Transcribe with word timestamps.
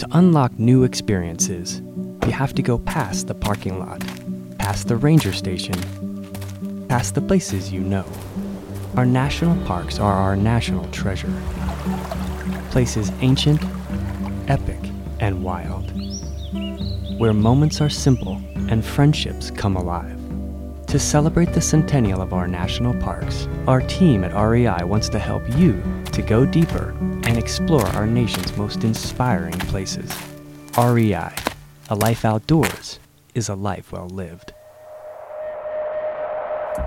To 0.00 0.08
unlock 0.12 0.58
new 0.58 0.84
experiences, 0.84 1.82
you 2.24 2.32
have 2.32 2.54
to 2.54 2.62
go 2.62 2.78
past 2.78 3.26
the 3.26 3.34
parking 3.34 3.78
lot, 3.78 4.02
past 4.56 4.88
the 4.88 4.96
ranger 4.96 5.34
station, 5.34 5.74
past 6.88 7.14
the 7.14 7.20
places 7.20 7.70
you 7.70 7.80
know. 7.80 8.06
Our 8.96 9.04
national 9.04 9.62
parks 9.66 9.98
are 9.98 10.14
our 10.14 10.36
national 10.36 10.90
treasure. 10.90 11.30
Places 12.70 13.12
ancient, 13.20 13.62
epic, 14.48 14.78
and 15.20 15.44
wild. 15.44 15.92
Where 17.18 17.34
moments 17.34 17.82
are 17.82 17.90
simple 17.90 18.40
and 18.70 18.82
friendships 18.82 19.50
come 19.50 19.76
alive. 19.76 20.19
To 20.90 20.98
celebrate 20.98 21.52
the 21.52 21.60
centennial 21.60 22.20
of 22.20 22.32
our 22.32 22.48
national 22.48 22.94
parks, 22.94 23.46
our 23.68 23.80
team 23.80 24.24
at 24.24 24.34
REI 24.34 24.82
wants 24.82 25.08
to 25.10 25.20
help 25.20 25.48
you 25.56 25.80
to 26.10 26.20
go 26.20 26.44
deeper 26.44 26.96
and 27.22 27.38
explore 27.38 27.86
our 27.90 28.08
nation's 28.08 28.56
most 28.56 28.82
inspiring 28.82 29.56
places. 29.70 30.12
REI, 30.76 31.30
a 31.90 31.94
life 31.94 32.24
outdoors 32.24 32.98
is 33.36 33.48
a 33.48 33.54
life 33.54 33.92
well 33.92 34.08
lived. 34.08 34.52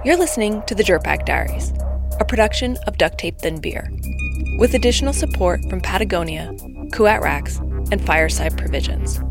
You're 0.03 0.17
listening 0.17 0.63
to 0.67 0.75
the 0.75 0.83
Dirtbag 0.83 1.25
Diaries, 1.25 1.71
a 2.19 2.25
production 2.25 2.75
of 2.85 2.97
Duct 2.97 3.17
Tape 3.17 3.37
Then 3.37 3.61
Beer, 3.61 3.89
with 4.59 4.73
additional 4.73 5.13
support 5.13 5.61
from 5.69 5.79
Patagonia, 5.79 6.51
Kuat 6.91 7.21
Racks, 7.21 7.59
and 7.89 8.05
Fireside 8.05 8.57
Provisions. 8.57 9.21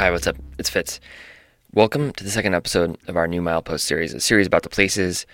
Hi, 0.00 0.10
what's 0.10 0.26
up? 0.26 0.36
It's 0.58 0.70
Fitz. 0.70 0.98
Welcome 1.74 2.12
to 2.14 2.24
the 2.24 2.30
second 2.30 2.54
episode 2.54 2.96
of 3.06 3.18
our 3.18 3.28
new 3.28 3.42
Milepost 3.42 3.80
series, 3.80 4.14
a 4.14 4.20
series 4.20 4.46
about 4.46 4.62
the 4.62 4.70
places 4.70 5.26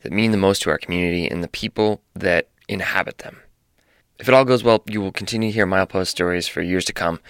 that 0.00 0.14
mean 0.14 0.30
the 0.30 0.38
most 0.38 0.62
to 0.62 0.70
our 0.70 0.78
community 0.78 1.28
and 1.28 1.44
the 1.44 1.48
people 1.48 2.00
that 2.14 2.48
inhabit 2.66 3.18
them. 3.18 3.42
If 4.18 4.26
it 4.26 4.32
all 4.32 4.46
goes 4.46 4.64
well, 4.64 4.82
you 4.86 5.02
will 5.02 5.12
continue 5.12 5.50
to 5.50 5.54
hear 5.54 5.66
Milepost 5.66 6.06
stories 6.06 6.48
for 6.48 6.62
years 6.62 6.86
to 6.86 6.94
come. 6.94 7.20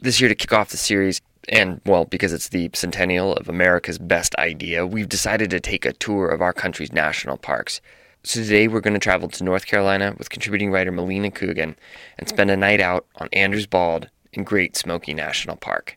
This 0.00 0.20
year, 0.20 0.28
to 0.28 0.34
kick 0.34 0.52
off 0.52 0.70
the 0.70 0.76
series, 0.76 1.20
and 1.48 1.80
well, 1.86 2.04
because 2.04 2.32
it's 2.32 2.48
the 2.48 2.68
centennial 2.74 3.34
of 3.34 3.48
America's 3.48 3.98
best 3.98 4.34
idea, 4.34 4.84
we've 4.84 5.08
decided 5.08 5.50
to 5.50 5.60
take 5.60 5.86
a 5.86 5.92
tour 5.92 6.30
of 6.30 6.42
our 6.42 6.52
country's 6.52 6.92
national 6.92 7.36
parks. 7.36 7.80
So 8.24 8.42
today 8.42 8.66
we're 8.66 8.80
going 8.80 8.94
to 8.94 8.98
travel 8.98 9.28
to 9.28 9.44
North 9.44 9.66
Carolina 9.66 10.16
with 10.18 10.30
contributing 10.30 10.72
writer 10.72 10.90
Melina 10.90 11.30
Coogan 11.30 11.76
and 12.18 12.28
spend 12.28 12.50
a 12.50 12.56
night 12.56 12.80
out 12.80 13.06
on 13.20 13.28
Andrews 13.32 13.68
Bald 13.68 14.08
in 14.32 14.42
Great 14.42 14.76
Smoky 14.76 15.14
National 15.14 15.54
Park. 15.54 15.96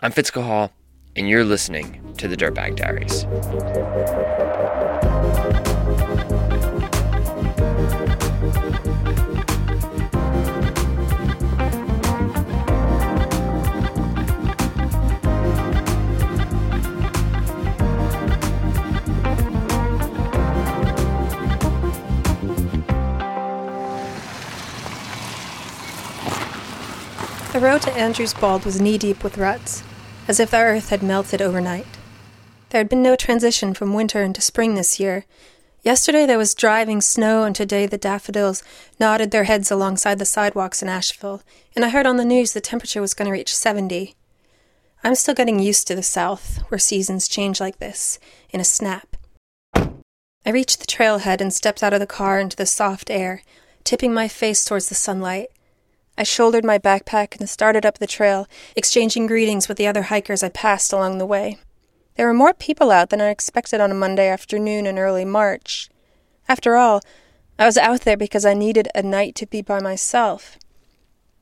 I'm 0.00 0.10
Fitz 0.10 0.28
Cahall, 0.32 0.70
and 1.14 1.28
you're 1.28 1.44
listening 1.44 2.14
to 2.18 2.26
the 2.26 2.36
Dirtbag 2.36 2.74
Diaries. 2.74 3.26
Road 27.64 27.80
to 27.80 27.96
Andrews 27.96 28.34
Bald 28.34 28.66
was 28.66 28.78
knee 28.78 28.98
deep 28.98 29.24
with 29.24 29.38
ruts, 29.38 29.82
as 30.28 30.38
if 30.38 30.50
the 30.50 30.58
earth 30.58 30.90
had 30.90 31.02
melted 31.02 31.40
overnight. 31.40 31.86
There 32.68 32.78
had 32.78 32.90
been 32.90 33.02
no 33.02 33.16
transition 33.16 33.72
from 33.72 33.94
winter 33.94 34.22
into 34.22 34.42
spring 34.42 34.74
this 34.74 35.00
year. 35.00 35.24
Yesterday 35.82 36.26
there 36.26 36.36
was 36.36 36.54
driving 36.54 37.00
snow, 37.00 37.44
and 37.44 37.56
today 37.56 37.86
the 37.86 37.96
daffodils 37.96 38.62
nodded 39.00 39.30
their 39.30 39.44
heads 39.44 39.70
alongside 39.70 40.18
the 40.18 40.26
sidewalks 40.26 40.82
in 40.82 40.90
Asheville, 40.90 41.40
and 41.74 41.86
I 41.86 41.88
heard 41.88 42.04
on 42.04 42.18
the 42.18 42.24
news 42.26 42.52
the 42.52 42.60
temperature 42.60 43.00
was 43.00 43.14
going 43.14 43.28
to 43.28 43.32
reach 43.32 43.56
70. 43.56 44.14
I'm 45.02 45.14
still 45.14 45.34
getting 45.34 45.58
used 45.58 45.86
to 45.86 45.94
the 45.94 46.02
South, 46.02 46.58
where 46.68 46.78
seasons 46.78 47.28
change 47.28 47.60
like 47.60 47.78
this, 47.78 48.18
in 48.50 48.60
a 48.60 48.64
snap. 48.64 49.16
I 49.74 50.50
reached 50.50 50.80
the 50.80 50.86
trailhead 50.86 51.40
and 51.40 51.50
stepped 51.50 51.82
out 51.82 51.94
of 51.94 52.00
the 52.00 52.06
car 52.06 52.38
into 52.40 52.58
the 52.58 52.66
soft 52.66 53.10
air, 53.10 53.42
tipping 53.84 54.12
my 54.12 54.28
face 54.28 54.66
towards 54.66 54.90
the 54.90 54.94
sunlight. 54.94 55.48
I 56.16 56.22
shouldered 56.22 56.64
my 56.64 56.78
backpack 56.78 57.38
and 57.38 57.48
started 57.48 57.84
up 57.84 57.98
the 57.98 58.06
trail, 58.06 58.46
exchanging 58.76 59.26
greetings 59.26 59.66
with 59.68 59.78
the 59.78 59.86
other 59.88 60.02
hikers 60.02 60.44
I 60.44 60.48
passed 60.48 60.92
along 60.92 61.18
the 61.18 61.26
way. 61.26 61.58
There 62.16 62.26
were 62.26 62.34
more 62.34 62.54
people 62.54 62.92
out 62.92 63.10
than 63.10 63.20
I 63.20 63.30
expected 63.30 63.80
on 63.80 63.90
a 63.90 63.94
Monday 63.94 64.28
afternoon 64.28 64.86
in 64.86 64.96
early 64.96 65.24
March. 65.24 65.90
After 66.48 66.76
all, 66.76 67.00
I 67.58 67.66
was 67.66 67.76
out 67.76 68.02
there 68.02 68.16
because 68.16 68.46
I 68.46 68.54
needed 68.54 68.88
a 68.94 69.02
night 69.02 69.34
to 69.36 69.46
be 69.46 69.60
by 69.60 69.80
myself. 69.80 70.56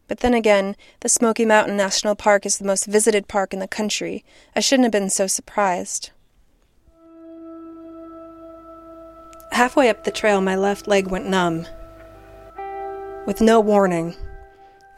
But 0.08 0.20
then 0.20 0.32
again, 0.32 0.76
the 1.00 1.08
Smoky 1.08 1.44
Mountain 1.44 1.76
National 1.76 2.14
Park 2.14 2.46
is 2.46 2.56
the 2.56 2.64
most 2.64 2.86
visited 2.86 3.28
park 3.28 3.52
in 3.52 3.60
the 3.60 3.68
country. 3.68 4.24
I 4.56 4.60
shouldn't 4.60 4.84
have 4.84 4.92
been 4.92 5.10
so 5.10 5.26
surprised. 5.26 6.10
Halfway 9.52 9.90
up 9.90 10.04
the 10.04 10.10
trail, 10.10 10.40
my 10.40 10.56
left 10.56 10.88
leg 10.88 11.08
went 11.08 11.28
numb. 11.28 11.66
With 13.26 13.42
no 13.42 13.60
warning 13.60 14.16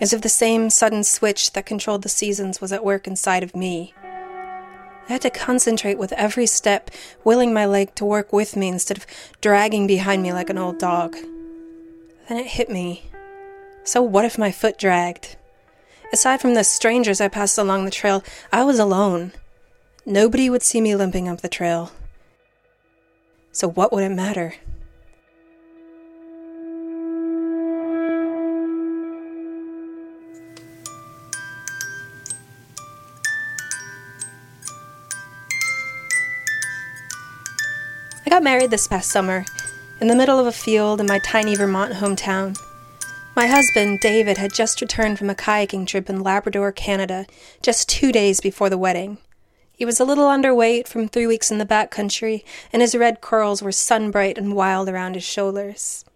as 0.01 0.13
if 0.13 0.21
the 0.21 0.29
same 0.29 0.71
sudden 0.71 1.05
switch 1.05 1.53
that 1.53 1.67
controlled 1.67 2.03
the 2.03 2.09
seasons 2.09 2.61
was 2.61 2.73
at 2.73 2.85
work 2.85 3.07
inside 3.07 3.43
of 3.43 3.57
me. 3.57 3.95
I 5.09 5.13
had 5.13 5.23
to 5.23 5.31
concentrate 5.31 5.99
with 5.99 6.13
every 6.15 6.47
step, 6.47 6.91
willing 7.25 7.53
my 7.53 7.67
leg 7.67 7.95
to 7.97 8.05
work 8.05 8.33
with 8.33 8.57
me 8.57 8.69
instead 8.69 8.97
of 8.97 9.07
dragging 9.41 9.87
behind 9.87 10.23
me 10.23 10.33
like 10.33 10.49
an 10.49 10.59
old 10.59 10.79
dog. 10.79 11.17
Then 12.29 12.39
it 12.39 12.47
hit 12.47 12.71
me. 12.71 13.11
So, 13.83 14.01
what 14.01 14.25
if 14.25 14.39
my 14.39 14.51
foot 14.51 14.79
dragged? 14.79 15.37
Aside 16.11 16.41
from 16.41 16.55
the 16.55 16.65
strangers 16.65 17.21
I 17.21 17.29
passed 17.29 17.59
along 17.59 17.85
the 17.85 17.91
trail, 17.91 18.25
I 18.51 18.65
was 18.65 18.79
alone. 18.79 19.33
Nobody 20.07 20.49
would 20.49 20.63
see 20.63 20.81
me 20.81 20.97
limping 20.97 21.29
up 21.29 21.43
the 21.43 21.49
trail. 21.49 21.93
So, 23.53 23.69
what 23.69 23.93
would 23.93 24.05
it 24.05 24.11
matter? 24.11 24.55
I 38.27 38.31
got 38.31 38.43
married 38.43 38.71
this 38.71 38.89
past 38.89 39.11
summer, 39.11 39.45
in 40.01 40.09
the 40.09 40.17
middle 40.17 40.39
of 40.39 40.47
a 40.47 40.53
field 40.53 40.99
in 40.99 41.07
my 41.07 41.19
tiny 41.19 41.55
Vermont 41.55 41.93
hometown. 41.93 42.59
My 43.37 43.47
husband, 43.47 44.01
David, 44.01 44.39
had 44.39 44.55
just 44.55 44.81
returned 44.81 45.19
from 45.19 45.29
a 45.29 45.35
kayaking 45.35 45.87
trip 45.87 46.09
in 46.09 46.23
Labrador, 46.23 46.73
Canada, 46.73 47.27
just 47.61 47.87
two 47.87 48.13
days 48.13 48.41
before 48.41 48.71
the 48.71 48.79
wedding. 48.79 49.19
He 49.73 49.85
was 49.85 50.01
a 50.01 50.07
little 50.07 50.25
underweight 50.25 50.89
from 50.89 51.07
three 51.07 51.27
weeks 51.27 51.51
in 51.51 51.59
the 51.59 51.67
back 51.67 51.91
country, 51.91 52.47
and 52.73 52.81
his 52.81 52.95
red 52.95 53.21
curls 53.21 53.61
were 53.61 53.73
sunbright 53.73 54.39
and 54.39 54.57
wild 54.57 54.89
around 54.89 55.17
his 55.17 55.25
shoulders. 55.25 56.07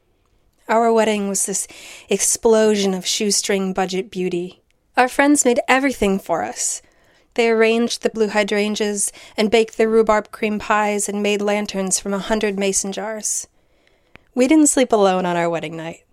Our 0.67 0.91
wedding 0.91 1.29
was 1.29 1.45
this 1.45 1.69
explosion 2.09 2.95
of 2.95 3.05
shoestring 3.05 3.75
budget 3.75 4.11
beauty. 4.11 4.63
Our 4.97 5.09
friends 5.09 5.45
made 5.45 5.61
everything 5.69 6.19
for 6.19 6.43
us 6.43 6.81
they 7.38 7.50
arranged 7.50 8.03
the 8.03 8.10
blue 8.10 8.26
hydrangeas 8.26 9.12
and 9.37 9.49
baked 9.49 9.78
the 9.78 9.87
rhubarb 9.87 10.32
cream 10.32 10.59
pies 10.59 11.09
and 11.09 11.22
made 11.22 11.41
lanterns 11.41 12.00
from 12.00 12.12
a 12.12 12.19
hundred 12.19 12.59
mason 12.59 12.91
jars. 12.91 13.47
We 14.34 14.49
didn't 14.49 14.66
sleep 14.66 14.93
alone 14.93 15.25
on 15.25 15.37
our 15.37 15.48
wedding 15.48 15.77
night. 15.77 16.04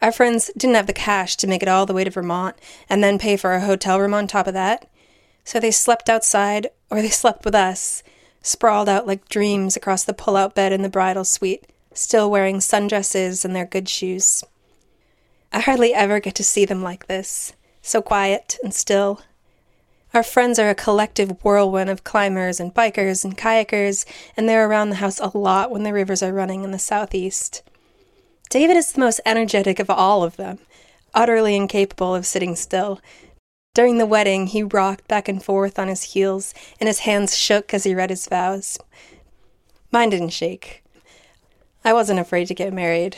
Our 0.00 0.12
friends 0.12 0.52
didn't 0.56 0.76
have 0.76 0.86
the 0.86 0.92
cash 0.92 1.36
to 1.38 1.48
make 1.48 1.64
it 1.64 1.68
all 1.68 1.84
the 1.84 1.92
way 1.92 2.04
to 2.04 2.10
Vermont 2.10 2.54
and 2.88 3.02
then 3.02 3.18
pay 3.18 3.36
for 3.36 3.54
a 3.54 3.60
hotel 3.60 3.98
room 3.98 4.14
on 4.14 4.28
top 4.28 4.46
of 4.46 4.54
that, 4.54 4.88
so 5.42 5.58
they 5.58 5.72
slept 5.72 6.08
outside 6.08 6.68
or 6.90 7.02
they 7.02 7.08
slept 7.10 7.44
with 7.44 7.56
us, 7.56 8.04
sprawled 8.40 8.88
out 8.88 9.04
like 9.04 9.28
dreams 9.28 9.74
across 9.76 10.04
the 10.04 10.14
pull 10.14 10.36
out 10.36 10.54
bed 10.54 10.72
in 10.72 10.82
the 10.82 10.88
bridal 10.88 11.24
suite, 11.24 11.66
still 11.92 12.30
wearing 12.30 12.58
sundresses 12.58 13.44
and 13.44 13.56
their 13.56 13.66
good 13.66 13.88
shoes. 13.88 14.44
I 15.52 15.58
hardly 15.58 15.92
ever 15.92 16.20
get 16.20 16.36
to 16.36 16.44
see 16.44 16.64
them 16.64 16.84
like 16.84 17.08
this, 17.08 17.52
so 17.82 18.00
quiet 18.00 18.58
and 18.62 18.72
still 18.72 19.22
our 20.14 20.22
friends 20.22 20.58
are 20.58 20.70
a 20.70 20.74
collective 20.74 21.44
whirlwind 21.44 21.90
of 21.90 22.04
climbers 22.04 22.60
and 22.60 22.74
bikers 22.74 23.24
and 23.24 23.36
kayakers, 23.36 24.06
and 24.36 24.48
they're 24.48 24.68
around 24.68 24.90
the 24.90 24.96
house 24.96 25.20
a 25.20 25.36
lot 25.36 25.70
when 25.70 25.82
the 25.82 25.92
rivers 25.92 26.22
are 26.22 26.32
running 26.32 26.64
in 26.64 26.70
the 26.70 26.78
southeast. 26.78 27.62
David 28.48 28.76
is 28.76 28.92
the 28.92 29.00
most 29.00 29.20
energetic 29.26 29.78
of 29.78 29.90
all 29.90 30.22
of 30.22 30.36
them, 30.36 30.58
utterly 31.12 31.54
incapable 31.54 32.14
of 32.14 32.24
sitting 32.24 32.56
still. 32.56 33.00
During 33.74 33.98
the 33.98 34.06
wedding, 34.06 34.46
he 34.46 34.62
rocked 34.62 35.06
back 35.08 35.28
and 35.28 35.42
forth 35.42 35.78
on 35.78 35.88
his 35.88 36.02
heels, 36.14 36.54
and 36.80 36.88
his 36.88 37.00
hands 37.00 37.36
shook 37.36 37.74
as 37.74 37.84
he 37.84 37.94
read 37.94 38.10
his 38.10 38.26
vows. 38.26 38.78
Mine 39.92 40.08
didn't 40.08 40.30
shake. 40.30 40.82
I 41.84 41.92
wasn't 41.92 42.20
afraid 42.20 42.46
to 42.48 42.54
get 42.54 42.72
married 42.72 43.16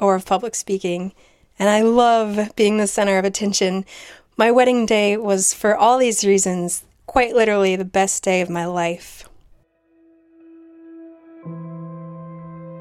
or 0.00 0.16
of 0.16 0.26
public 0.26 0.56
speaking, 0.56 1.12
and 1.56 1.68
I 1.68 1.82
love 1.82 2.54
being 2.56 2.78
the 2.78 2.88
center 2.88 3.16
of 3.16 3.24
attention 3.24 3.84
my 4.36 4.50
wedding 4.50 4.84
day 4.86 5.16
was, 5.16 5.54
for 5.54 5.76
all 5.76 5.98
these 5.98 6.24
reasons, 6.24 6.84
quite 7.06 7.34
literally 7.34 7.76
the 7.76 7.84
best 7.84 8.22
day 8.24 8.40
of 8.40 8.50
my 8.50 8.66
life. 8.66 9.28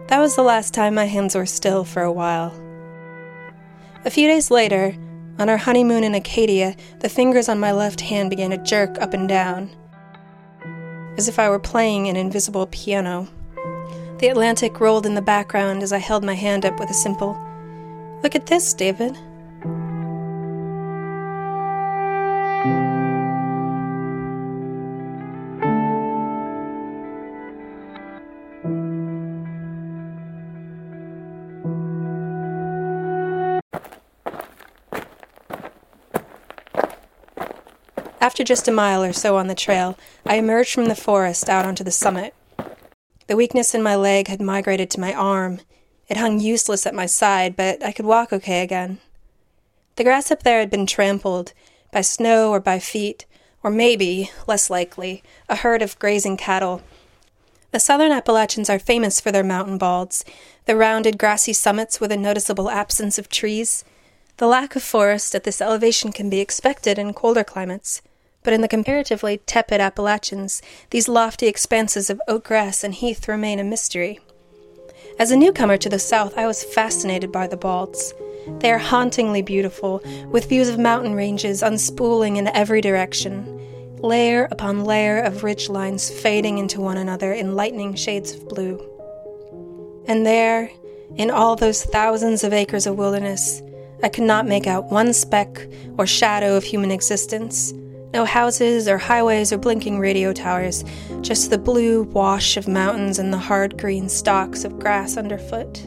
That 0.07 0.19
was 0.19 0.35
the 0.35 0.43
last 0.43 0.73
time 0.73 0.95
my 0.95 1.05
hands 1.05 1.35
were 1.35 1.45
still 1.45 1.83
for 1.83 2.01
a 2.01 2.11
while. 2.11 2.53
A 4.05 4.09
few 4.09 4.27
days 4.27 4.51
later, 4.51 4.95
on 5.39 5.49
our 5.49 5.57
honeymoon 5.57 6.03
in 6.03 6.15
Acadia, 6.15 6.75
the 6.99 7.09
fingers 7.09 7.49
on 7.49 7.59
my 7.59 7.71
left 7.71 8.01
hand 8.01 8.29
began 8.29 8.51
to 8.51 8.57
jerk 8.57 8.99
up 9.01 9.13
and 9.13 9.29
down, 9.29 9.69
as 11.17 11.27
if 11.27 11.39
I 11.39 11.49
were 11.49 11.59
playing 11.59 12.07
an 12.07 12.15
invisible 12.15 12.67
piano. 12.67 13.27
The 14.19 14.27
Atlantic 14.29 14.79
rolled 14.79 15.05
in 15.05 15.15
the 15.15 15.21
background 15.21 15.83
as 15.83 15.93
I 15.93 15.97
held 15.97 16.23
my 16.23 16.35
hand 16.35 16.65
up 16.65 16.79
with 16.79 16.89
a 16.89 16.95
simple, 16.95 17.39
Look 18.23 18.35
at 18.35 18.45
this, 18.45 18.73
David. 18.73 19.17
After 38.23 38.41
just 38.41 38.69
a 38.69 38.71
mile 38.71 39.03
or 39.03 39.11
so 39.11 39.35
on 39.35 39.47
the 39.47 39.53
trail, 39.53 39.97
I 40.25 40.35
emerged 40.35 40.73
from 40.73 40.85
the 40.85 40.95
forest 40.95 41.49
out 41.49 41.65
onto 41.65 41.83
the 41.83 41.91
summit. 41.91 42.33
The 43.27 43.35
weakness 43.35 43.75
in 43.75 43.83
my 43.83 43.97
leg 43.97 44.29
had 44.29 44.39
migrated 44.39 44.89
to 44.91 45.01
my 45.01 45.13
arm. 45.13 45.59
It 46.07 46.15
hung 46.15 46.39
useless 46.39 46.87
at 46.87 46.95
my 46.95 47.05
side, 47.05 47.57
but 47.57 47.83
I 47.83 47.91
could 47.91 48.05
walk 48.05 48.31
okay 48.31 48.61
again. 48.61 48.99
The 49.97 50.05
grass 50.05 50.31
up 50.31 50.43
there 50.43 50.59
had 50.59 50.69
been 50.69 50.85
trampled 50.85 51.51
by 51.91 51.99
snow 51.99 52.49
or 52.49 52.61
by 52.61 52.79
feet, 52.79 53.25
or 53.61 53.69
maybe, 53.69 54.31
less 54.47 54.69
likely, 54.69 55.21
a 55.49 55.57
herd 55.57 55.81
of 55.81 55.99
grazing 55.99 56.37
cattle. 56.37 56.81
The 57.71 57.79
southern 57.81 58.13
Appalachians 58.13 58.69
are 58.69 58.79
famous 58.79 59.19
for 59.19 59.33
their 59.33 59.43
mountain 59.43 59.77
balds, 59.77 60.23
the 60.63 60.77
rounded 60.77 61.17
grassy 61.17 61.51
summits 61.51 61.99
with 61.99 62.09
a 62.09 62.15
noticeable 62.15 62.69
absence 62.69 63.17
of 63.19 63.27
trees. 63.27 63.83
The 64.37 64.47
lack 64.47 64.77
of 64.77 64.81
forest 64.81 65.35
at 65.35 65.43
this 65.43 65.59
elevation 65.59 66.13
can 66.13 66.29
be 66.29 66.39
expected 66.39 66.97
in 66.97 67.13
colder 67.13 67.43
climates 67.43 68.01
but 68.43 68.53
in 68.53 68.61
the 68.61 68.67
comparatively 68.67 69.37
tepid 69.45 69.79
Appalachians, 69.81 70.61
these 70.89 71.07
lofty 71.07 71.47
expanses 71.47 72.09
of 72.09 72.21
oat 72.27 72.43
grass 72.43 72.83
and 72.83 72.93
heath 72.93 73.27
remain 73.27 73.59
a 73.59 73.63
mystery. 73.63 74.19
As 75.19 75.31
a 75.31 75.37
newcomer 75.37 75.77
to 75.77 75.89
the 75.89 75.99
South, 75.99 76.37
I 76.37 76.47
was 76.47 76.63
fascinated 76.63 77.31
by 77.31 77.47
the 77.47 77.57
balds. 77.57 78.13
They 78.59 78.71
are 78.71 78.79
hauntingly 78.79 79.41
beautiful, 79.41 80.01
with 80.27 80.49
views 80.49 80.69
of 80.69 80.79
mountain 80.79 81.13
ranges 81.13 81.61
unspooling 81.61 82.37
in 82.37 82.47
every 82.47 82.81
direction, 82.81 83.45
layer 83.99 84.47
upon 84.51 84.83
layer 84.83 85.19
of 85.19 85.43
ridge 85.43 85.69
lines 85.69 86.09
fading 86.09 86.57
into 86.57 86.81
one 86.81 86.97
another 86.97 87.31
in 87.31 87.55
lightning 87.55 87.95
shades 87.95 88.33
of 88.33 88.47
blue. 88.49 88.81
And 90.07 90.25
there, 90.25 90.69
in 91.15 91.31
all 91.31 91.55
those 91.55 91.83
thousands 91.83 92.43
of 92.43 92.51
acres 92.51 92.87
of 92.87 92.97
wilderness, 92.97 93.61
I 94.01 94.09
could 94.09 94.25
not 94.25 94.47
make 94.47 94.67
out 94.67 94.91
one 94.91 95.13
speck 95.13 95.67
or 95.97 96.05
shadow 96.05 96.57
of 96.57 96.63
human 96.65 96.91
existence, 96.91 97.73
no 98.13 98.25
houses 98.25 98.87
or 98.87 98.99
highways 98.99 99.51
or 99.51 99.57
blinking 99.57 99.97
radio 99.99 100.31
towers, 100.31 100.85
just 101.21 101.49
the 101.49 101.57
blue 101.57 102.03
wash 102.03 102.57
of 102.57 102.67
mountains 102.67 103.17
and 103.17 103.33
the 103.33 103.37
hard 103.39 103.77
green 103.77 104.07
stalks 104.07 104.63
of 104.63 104.77
grass 104.77 105.17
underfoot. 105.17 105.79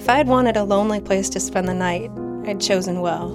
If 0.00 0.08
I 0.08 0.16
had 0.16 0.26
wanted 0.26 0.56
a 0.56 0.64
lonely 0.64 1.00
place 1.00 1.28
to 1.30 1.40
spend 1.40 1.68
the 1.68 1.74
night, 1.74 2.10
I'd 2.46 2.60
chosen 2.60 3.00
well. 3.00 3.30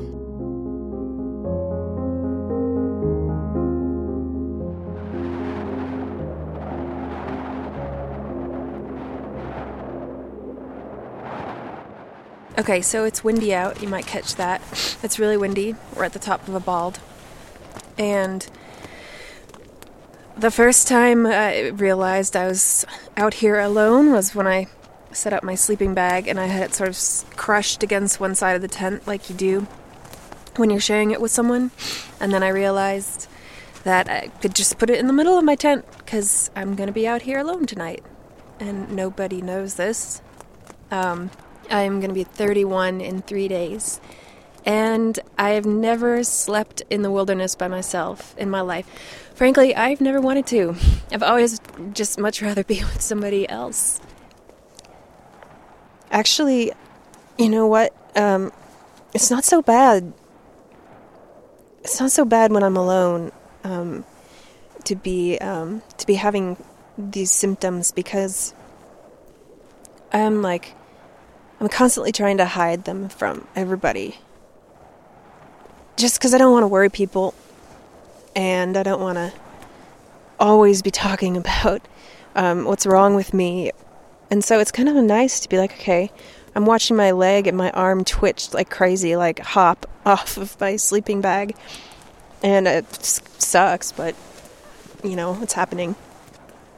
Okay, 12.57 12.81
so 12.81 13.03
it's 13.03 13.23
windy 13.23 13.53
out. 13.53 13.81
You 13.81 13.87
might 13.87 14.07
catch 14.07 14.35
that. 14.35 14.61
It's 15.03 15.19
really 15.19 15.37
windy. 15.37 15.75
We're 15.95 16.05
at 16.05 16.13
the 16.13 16.19
top 16.19 16.47
of 16.47 16.55
a 16.55 16.59
bald. 16.59 16.99
And 17.97 18.47
the 20.37 20.51
first 20.51 20.87
time 20.87 21.25
I 21.25 21.67
realized 21.69 22.35
I 22.35 22.47
was 22.47 22.85
out 23.15 23.35
here 23.35 23.59
alone 23.59 24.11
was 24.11 24.35
when 24.35 24.47
I 24.47 24.67
set 25.11 25.33
up 25.33 25.43
my 25.43 25.55
sleeping 25.55 25.93
bag 25.93 26.27
and 26.27 26.39
I 26.39 26.47
had 26.47 26.63
it 26.63 26.73
sort 26.73 26.89
of 26.89 27.37
crushed 27.37 27.83
against 27.83 28.19
one 28.19 28.35
side 28.35 28.55
of 28.55 28.61
the 28.61 28.67
tent, 28.67 29.07
like 29.07 29.29
you 29.29 29.35
do 29.35 29.61
when 30.57 30.69
you're 30.69 30.79
sharing 30.79 31.11
it 31.11 31.21
with 31.21 31.31
someone. 31.31 31.71
And 32.19 32.33
then 32.33 32.43
I 32.43 32.49
realized 32.49 33.27
that 33.83 34.09
I 34.09 34.27
could 34.41 34.55
just 34.55 34.77
put 34.77 34.89
it 34.89 34.99
in 34.99 35.07
the 35.07 35.13
middle 35.13 35.37
of 35.37 35.43
my 35.43 35.55
tent 35.55 35.85
because 35.99 36.49
I'm 36.55 36.75
going 36.75 36.87
to 36.87 36.93
be 36.93 37.07
out 37.07 37.21
here 37.21 37.39
alone 37.39 37.65
tonight. 37.65 38.03
And 38.59 38.91
nobody 38.91 39.41
knows 39.41 39.75
this. 39.75 40.21
Um, 40.91 41.29
I'm 41.69 41.99
going 41.99 42.09
to 42.09 42.15
be 42.15 42.23
31 42.23 43.01
in 43.01 43.21
three 43.21 43.47
days. 43.47 43.99
And 44.65 45.19
I've 45.37 45.65
never 45.65 46.23
slept 46.23 46.81
in 46.89 47.03
the 47.03 47.11
wilderness 47.11 47.55
by 47.55 47.67
myself 47.67 48.35
in 48.37 48.49
my 48.49 48.61
life. 48.61 48.87
Frankly, 49.35 49.75
I've 49.75 50.01
never 50.01 50.19
wanted 50.19 50.47
to. 50.47 50.75
I've 51.11 51.21
always 51.21 51.61
just 51.93 52.19
much 52.19 52.41
rather 52.41 52.63
be 52.63 52.79
with 52.93 53.01
somebody 53.01 53.47
else. 53.47 54.01
Actually, 56.09 56.71
you 57.37 57.49
know 57.49 57.67
what? 57.67 57.93
Um, 58.15 58.51
it's 59.13 59.29
not 59.29 59.43
so 59.43 59.61
bad. 59.61 60.13
It's 61.81 61.99
not 61.99 62.11
so 62.11 62.25
bad 62.25 62.51
when 62.51 62.63
I'm 62.63 62.77
alone 62.77 63.31
um, 63.63 64.05
to 64.85 64.95
be 64.95 65.37
um, 65.39 65.83
to 65.97 66.07
be 66.07 66.15
having 66.15 66.57
these 66.97 67.29
symptoms 67.29 67.91
because 67.91 68.53
I'm 70.11 70.41
like 70.41 70.73
I'm 71.59 71.69
constantly 71.69 72.11
trying 72.11 72.37
to 72.37 72.45
hide 72.45 72.85
them 72.85 73.09
from 73.09 73.47
everybody 73.55 74.17
just 75.95 76.19
because 76.19 76.33
I 76.33 76.37
don't 76.37 76.51
want 76.51 76.63
to 76.63 76.67
worry 76.67 76.89
people 76.89 77.33
and 78.35 78.75
I 78.75 78.83
don't 78.83 79.01
want 79.01 79.17
to 79.17 79.33
always 80.39 80.81
be 80.81 80.91
talking 80.91 81.37
about 81.37 81.81
um, 82.35 82.65
what's 82.65 82.85
wrong 82.85 83.15
with 83.15 83.33
me. 83.33 83.71
And 84.29 84.43
so 84.43 84.59
it's 84.59 84.71
kind 84.71 84.89
of 84.89 84.95
nice 84.95 85.39
to 85.41 85.49
be 85.49 85.57
like, 85.57 85.73
okay, 85.73 86.11
I'm 86.55 86.65
watching 86.65 86.95
my 86.95 87.11
leg 87.11 87.47
and 87.47 87.57
my 87.57 87.69
arm 87.71 88.03
twitch 88.03 88.53
like 88.53 88.69
crazy, 88.69 89.15
like 89.15 89.39
hop 89.39 89.85
off 90.05 90.37
of 90.37 90.59
my 90.59 90.75
sleeping 90.75 91.21
bag. 91.21 91.55
And 92.43 92.67
it 92.67 92.93
sucks, 93.03 93.91
but 93.91 94.15
you 95.03 95.15
know, 95.15 95.39
it's 95.41 95.53
happening. 95.53 95.95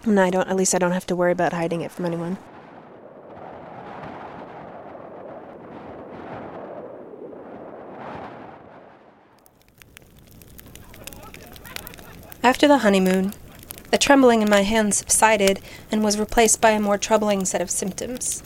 And 0.04 0.20
I 0.20 0.30
don't, 0.30 0.48
at 0.48 0.56
least 0.56 0.76
I 0.76 0.78
don't 0.78 0.92
have 0.92 1.08
to 1.08 1.16
worry 1.16 1.32
about 1.32 1.54
hiding 1.54 1.82
it 1.82 1.92
from 1.92 2.06
anyone. 2.06 2.38
After 12.48 12.66
the 12.66 12.78
honeymoon, 12.78 13.34
the 13.92 13.98
trembling 13.98 14.42
in 14.42 14.50
my 14.50 14.62
hands 14.62 15.00
subsided 15.00 15.60
and 15.92 16.02
was 16.02 16.18
replaced 16.18 16.62
by 16.62 16.70
a 16.70 16.80
more 16.80 16.98
troubling 16.98 17.44
set 17.44 17.60
of 17.60 17.70
symptoms. 17.70 18.42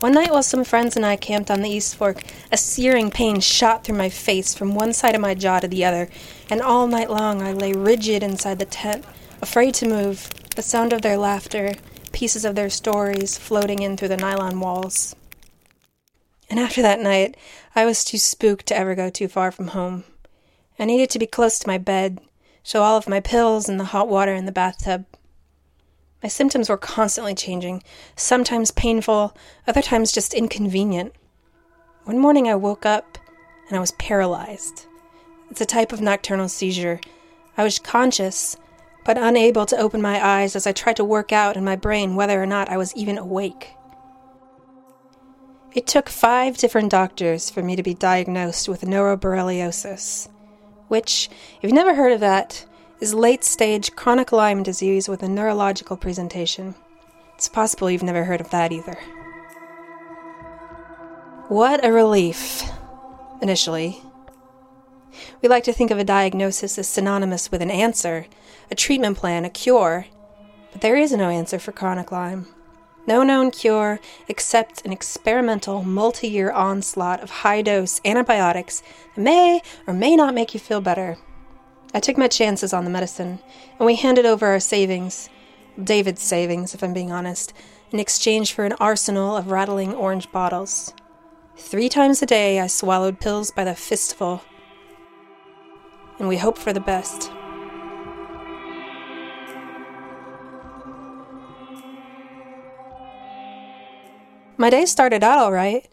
One 0.00 0.14
night, 0.14 0.30
while 0.30 0.42
some 0.42 0.64
friends 0.64 0.96
and 0.96 1.04
I 1.04 1.16
camped 1.16 1.50
on 1.50 1.60
the 1.60 1.68
East 1.68 1.96
Fork, 1.96 2.22
a 2.50 2.56
searing 2.56 3.10
pain 3.10 3.40
shot 3.40 3.84
through 3.84 3.98
my 3.98 4.08
face 4.08 4.54
from 4.54 4.74
one 4.74 4.94
side 4.94 5.14
of 5.14 5.20
my 5.20 5.34
jaw 5.34 5.60
to 5.60 5.68
the 5.68 5.84
other, 5.84 6.08
and 6.48 6.62
all 6.62 6.86
night 6.86 7.10
long 7.10 7.42
I 7.42 7.52
lay 7.52 7.74
rigid 7.74 8.22
inside 8.22 8.58
the 8.58 8.64
tent, 8.64 9.04
afraid 9.42 9.74
to 9.74 9.86
move, 9.86 10.30
the 10.56 10.62
sound 10.62 10.94
of 10.94 11.02
their 11.02 11.18
laughter, 11.18 11.74
pieces 12.12 12.46
of 12.46 12.54
their 12.54 12.70
stories 12.70 13.36
floating 13.36 13.82
in 13.82 13.98
through 13.98 14.08
the 14.08 14.16
nylon 14.16 14.60
walls. 14.60 15.14
And 16.48 16.58
after 16.58 16.80
that 16.80 17.00
night, 17.00 17.36
I 17.76 17.84
was 17.84 18.02
too 18.02 18.16
spooked 18.16 18.64
to 18.68 18.76
ever 18.78 18.94
go 18.94 19.10
too 19.10 19.28
far 19.28 19.50
from 19.50 19.68
home. 19.68 20.04
I 20.78 20.86
needed 20.86 21.10
to 21.10 21.18
be 21.18 21.26
close 21.26 21.58
to 21.58 21.68
my 21.68 21.76
bed, 21.76 22.18
so 22.64 22.82
all 22.82 22.96
of 22.96 23.06
my 23.06 23.20
pills 23.20 23.68
and 23.68 23.78
the 23.78 23.84
hot 23.84 24.08
water 24.08 24.34
in 24.34 24.46
the 24.46 24.52
bathtub. 24.52 25.04
My 26.22 26.28
symptoms 26.30 26.70
were 26.70 26.78
constantly 26.78 27.34
changing, 27.34 27.82
sometimes 28.16 28.70
painful, 28.70 29.36
other 29.68 29.82
times 29.82 30.10
just 30.10 30.32
inconvenient. 30.32 31.14
One 32.04 32.18
morning 32.18 32.48
I 32.48 32.54
woke 32.54 32.86
up 32.86 33.18
and 33.68 33.76
I 33.76 33.80
was 33.80 33.92
paralyzed. 33.92 34.86
It's 35.50 35.60
a 35.60 35.66
type 35.66 35.92
of 35.92 36.00
nocturnal 36.00 36.48
seizure. 36.48 37.00
I 37.58 37.64
was 37.64 37.78
conscious, 37.78 38.56
but 39.04 39.18
unable 39.18 39.66
to 39.66 39.76
open 39.76 40.00
my 40.00 40.26
eyes 40.26 40.56
as 40.56 40.66
I 40.66 40.72
tried 40.72 40.96
to 40.96 41.04
work 41.04 41.32
out 41.32 41.58
in 41.58 41.64
my 41.64 41.76
brain 41.76 42.16
whether 42.16 42.42
or 42.42 42.46
not 42.46 42.70
I 42.70 42.78
was 42.78 42.96
even 42.96 43.18
awake. 43.18 43.74
It 45.74 45.86
took 45.86 46.08
five 46.08 46.56
different 46.56 46.90
doctors 46.90 47.50
for 47.50 47.62
me 47.62 47.76
to 47.76 47.82
be 47.82 47.92
diagnosed 47.92 48.70
with 48.70 48.82
neuroborreliosis 48.82 50.28
which, 50.88 51.28
if 51.56 51.62
you've 51.62 51.72
never 51.72 51.94
heard 51.94 52.12
of 52.12 52.20
that, 52.20 52.64
is 53.00 53.14
late 53.14 53.44
stage 53.44 53.94
chronic 53.96 54.32
Lyme 54.32 54.62
disease 54.62 55.08
with 55.08 55.22
a 55.22 55.28
neurological 55.28 55.96
presentation. 55.96 56.74
It's 57.34 57.48
possible 57.48 57.90
you've 57.90 58.02
never 58.02 58.24
heard 58.24 58.40
of 58.40 58.50
that 58.50 58.72
either. 58.72 58.96
What 61.48 61.84
a 61.84 61.92
relief, 61.92 62.62
initially. 63.42 64.00
We 65.42 65.48
like 65.48 65.64
to 65.64 65.72
think 65.72 65.90
of 65.90 65.98
a 65.98 66.04
diagnosis 66.04 66.78
as 66.78 66.88
synonymous 66.88 67.50
with 67.50 67.60
an 67.60 67.70
answer, 67.70 68.26
a 68.70 68.74
treatment 68.74 69.18
plan, 69.18 69.44
a 69.44 69.50
cure, 69.50 70.06
but 70.72 70.80
there 70.80 70.96
is 70.96 71.12
no 71.12 71.28
answer 71.28 71.58
for 71.58 71.72
chronic 71.72 72.10
Lyme. 72.10 72.46
No 73.06 73.22
known 73.22 73.50
cure 73.50 74.00
except 74.28 74.84
an 74.84 74.92
experimental 74.92 75.82
multi 75.82 76.28
year 76.28 76.50
onslaught 76.50 77.22
of 77.22 77.30
high 77.30 77.62
dose 77.62 78.00
antibiotics 78.04 78.82
that 79.14 79.20
may 79.20 79.60
or 79.86 79.94
may 79.94 80.16
not 80.16 80.34
make 80.34 80.54
you 80.54 80.60
feel 80.60 80.80
better. 80.80 81.18
I 81.92 82.00
took 82.00 82.16
my 82.16 82.28
chances 82.28 82.72
on 82.72 82.84
the 82.84 82.90
medicine, 82.90 83.38
and 83.78 83.86
we 83.86 83.96
handed 83.96 84.26
over 84.26 84.46
our 84.46 84.60
savings 84.60 85.28
David's 85.82 86.22
savings, 86.22 86.74
if 86.74 86.82
I'm 86.82 86.92
being 86.92 87.12
honest 87.12 87.52
in 87.90 87.98
exchange 88.00 88.52
for 88.52 88.64
an 88.64 88.74
arsenal 88.80 89.36
of 89.36 89.50
rattling 89.50 89.94
orange 89.94 90.30
bottles. 90.32 90.92
Three 91.56 91.88
times 91.88 92.22
a 92.22 92.26
day 92.26 92.58
I 92.60 92.66
swallowed 92.66 93.20
pills 93.20 93.50
by 93.50 93.64
the 93.64 93.74
fistful, 93.74 94.42
and 96.18 96.28
we 96.28 96.36
hoped 96.36 96.58
for 96.58 96.72
the 96.72 96.80
best. 96.80 97.30
My 104.56 104.70
day 104.70 104.86
started 104.86 105.24
out 105.24 105.40
all 105.40 105.50
right. 105.50 105.84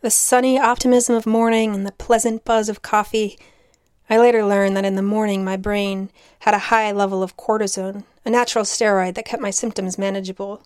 The 0.00 0.10
sunny 0.10 0.56
optimism 0.56 1.16
of 1.16 1.26
morning 1.26 1.74
and 1.74 1.84
the 1.84 1.90
pleasant 1.90 2.44
buzz 2.44 2.68
of 2.68 2.80
coffee. 2.80 3.36
I 4.08 4.18
later 4.18 4.44
learned 4.44 4.76
that 4.76 4.84
in 4.84 4.94
the 4.94 5.02
morning 5.02 5.44
my 5.44 5.56
brain 5.56 6.10
had 6.40 6.54
a 6.54 6.70
high 6.70 6.92
level 6.92 7.24
of 7.24 7.36
cortisone, 7.36 8.04
a 8.24 8.30
natural 8.30 8.64
steroid 8.64 9.16
that 9.16 9.24
kept 9.24 9.42
my 9.42 9.50
symptoms 9.50 9.98
manageable. 9.98 10.62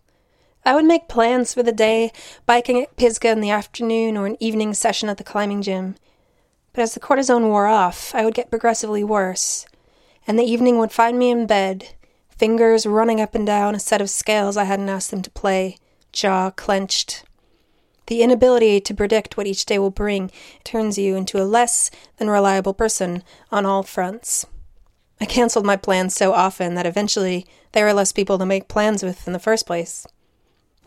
I 0.67 0.75
would 0.75 0.85
make 0.85 1.09
plans 1.09 1.55
for 1.55 1.63
the 1.63 1.73
day, 1.73 2.13
biking 2.45 2.83
at 2.83 2.97
Pisgah 2.97 3.31
in 3.31 3.41
the 3.41 3.51
afternoon 3.51 4.19
or 4.19 4.27
an 4.27 4.37
evening 4.41 4.75
session 4.75 5.09
at 5.09 5.17
the 5.17 5.25
climbing 5.25 5.63
gym. 5.63 5.95
But 6.75 6.83
as 6.83 6.93
the 6.93 7.01
cortisone 7.01 7.49
wore 7.49 7.67
off, 7.67 8.15
I 8.15 8.27
would 8.27 8.35
get 8.35 8.51
progressively 8.51 9.03
worse, 9.03 9.65
and 10.27 10.39
the 10.39 10.45
evening 10.45 10.77
would 10.77 10.93
find 10.93 11.19
me 11.19 11.31
in 11.31 11.47
bed, 11.47 11.95
fingers 12.29 12.85
running 12.85 13.23
up 13.23 13.35
and 13.35 13.47
down 13.47 13.75
a 13.75 13.81
set 13.81 14.03
of 14.03 14.11
scales 14.11 14.59
I 14.59 14.65
hadn't 14.65 14.91
asked 14.91 15.11
them 15.11 15.23
to 15.23 15.31
play, 15.31 15.79
jaw 16.13 16.51
clenched, 16.51 17.25
the 18.09 18.23
inability 18.23 18.81
to 18.81 18.95
predict 18.95 19.37
what 19.37 19.47
each 19.47 19.65
day 19.65 19.79
will 19.79 19.91
bring 19.91 20.31
turns 20.65 20.99
you 20.99 21.15
into 21.15 21.41
a 21.41 21.45
less 21.45 21.91
than 22.17 22.29
reliable 22.29 22.75
person 22.75 23.23
on 23.53 23.65
all 23.65 23.83
fronts. 23.83 24.47
I 25.21 25.25
canceled 25.25 25.67
my 25.67 25.77
plans 25.77 26.15
so 26.15 26.33
often 26.33 26.75
that 26.75 26.87
eventually 26.87 27.47
there 27.73 27.85
were 27.85 27.93
less 27.93 28.13
people 28.13 28.39
to 28.39 28.47
make 28.47 28.69
plans 28.69 29.03
with 29.03 29.27
in 29.27 29.33
the 29.33 29.39
first 29.39 29.67
place. 29.67 30.07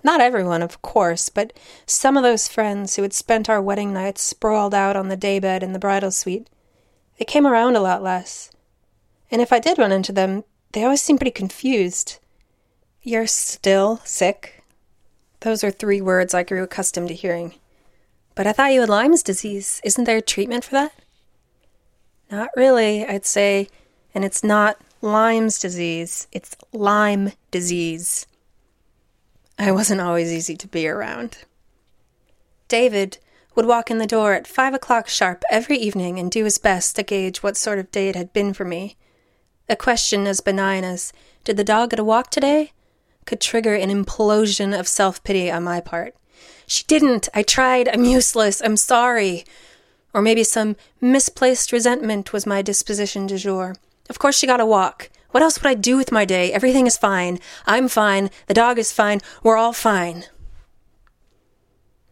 Not 0.03 0.19
everyone, 0.19 0.63
of 0.63 0.81
course, 0.81 1.29
but 1.29 1.53
some 1.85 2.17
of 2.17 2.23
those 2.23 2.47
friends 2.47 2.95
who 2.95 3.03
had 3.03 3.13
spent 3.13 3.49
our 3.49 3.61
wedding 3.61 3.93
nights 3.93 4.21
sprawled 4.21 4.73
out 4.73 4.95
on 4.95 5.09
the 5.09 5.17
daybed 5.17 5.61
in 5.61 5.73
the 5.73 5.79
bridal 5.79 6.11
suite. 6.11 6.49
They 7.19 7.25
came 7.25 7.45
around 7.45 7.75
a 7.75 7.81
lot 7.81 8.01
less. 8.01 8.49
And 9.29 9.41
if 9.41 9.53
I 9.53 9.59
did 9.59 9.77
run 9.77 9.91
into 9.91 10.11
them, 10.11 10.43
they 10.71 10.83
always 10.83 11.01
seemed 11.01 11.19
pretty 11.19 11.31
confused. 11.31 12.17
You're 13.03 13.27
still 13.27 13.97
sick? 14.03 14.61
Those 15.41 15.63
are 15.63 15.71
three 15.71 16.01
words 16.01 16.33
I 16.33 16.43
grew 16.43 16.63
accustomed 16.63 17.10
to 17.10 17.13
hearing. 17.13 17.55
But 18.36 18.48
I 18.48 18.53
thought 18.53 18.74
you 18.74 18.81
had 18.81 18.89
Lyme's 18.89 19.24
disease. 19.24 19.81
Isn't 19.83 20.05
there 20.05 20.17
a 20.17 20.21
treatment 20.21 20.63
for 20.63 20.71
that? 20.71 20.93
Not 22.31 22.50
really, 22.55 23.05
I'd 23.05 23.25
say. 23.25 23.67
And 24.13 24.24
it's 24.24 24.43
not 24.43 24.77
Lyme's 25.01 25.57
disease, 25.57 26.27
it's 26.31 26.55
Lyme 26.71 27.31
disease. 27.50 28.27
I 29.57 29.71
wasn't 29.71 30.01
always 30.01 30.31
easy 30.31 30.55
to 30.57 30.67
be 30.67 30.88
around. 30.88 31.39
David 32.67 33.17
would 33.55 33.65
walk 33.65 33.89
in 33.89 33.98
the 33.98 34.07
door 34.07 34.33
at 34.33 34.48
five 34.48 34.74
o'clock 34.74 35.07
sharp 35.07 35.43
every 35.50 35.77
evening 35.77 36.19
and 36.19 36.29
do 36.29 36.43
his 36.43 36.57
best 36.60 36.95
to 36.95 37.03
gauge 37.03 37.41
what 37.41 37.57
sort 37.57 37.79
of 37.79 37.91
day 37.91 38.10
it 38.10 38.15
had 38.15 38.31
been 38.31 38.53
for 38.53 38.63
me. 38.63 38.95
A 39.67 39.75
question 39.75 40.27
as 40.27 40.39
benign 40.39 40.83
as, 40.83 41.12
Did 41.43 41.57
the 41.57 41.63
dog 41.63 41.89
get 41.89 42.00
a 42.00 42.03
walk 42.03 42.29
today? 42.29 42.71
Could 43.25 43.41
trigger 43.41 43.73
an 43.73 43.89
implosion 43.89 44.77
of 44.77 44.87
self 44.87 45.23
pity 45.23 45.51
on 45.51 45.63
my 45.63 45.79
part. 45.79 46.15
She 46.65 46.83
didn't. 46.85 47.27
I 47.33 47.43
tried. 47.43 47.89
I'm 47.89 48.05
useless. 48.05 48.61
I'm 48.61 48.77
sorry. 48.77 49.45
Or 50.13 50.21
maybe 50.21 50.43
some 50.43 50.75
misplaced 50.99 51.71
resentment 51.71 52.33
was 52.33 52.45
my 52.45 52.61
disposition 52.61 53.27
du 53.27 53.37
jour. 53.37 53.75
Of 54.09 54.19
course, 54.19 54.37
she 54.37 54.47
got 54.47 54.59
a 54.59 54.65
walk. 54.65 55.09
What 55.31 55.43
else 55.43 55.61
would 55.61 55.69
I 55.69 55.73
do 55.73 55.95
with 55.95 56.11
my 56.11 56.25
day? 56.25 56.51
Everything 56.51 56.87
is 56.87 56.97
fine. 56.97 57.39
I'm 57.65 57.87
fine. 57.87 58.29
The 58.47 58.53
dog 58.53 58.77
is 58.77 58.91
fine. 58.91 59.21
We're 59.43 59.57
all 59.57 59.73
fine. 59.73 60.25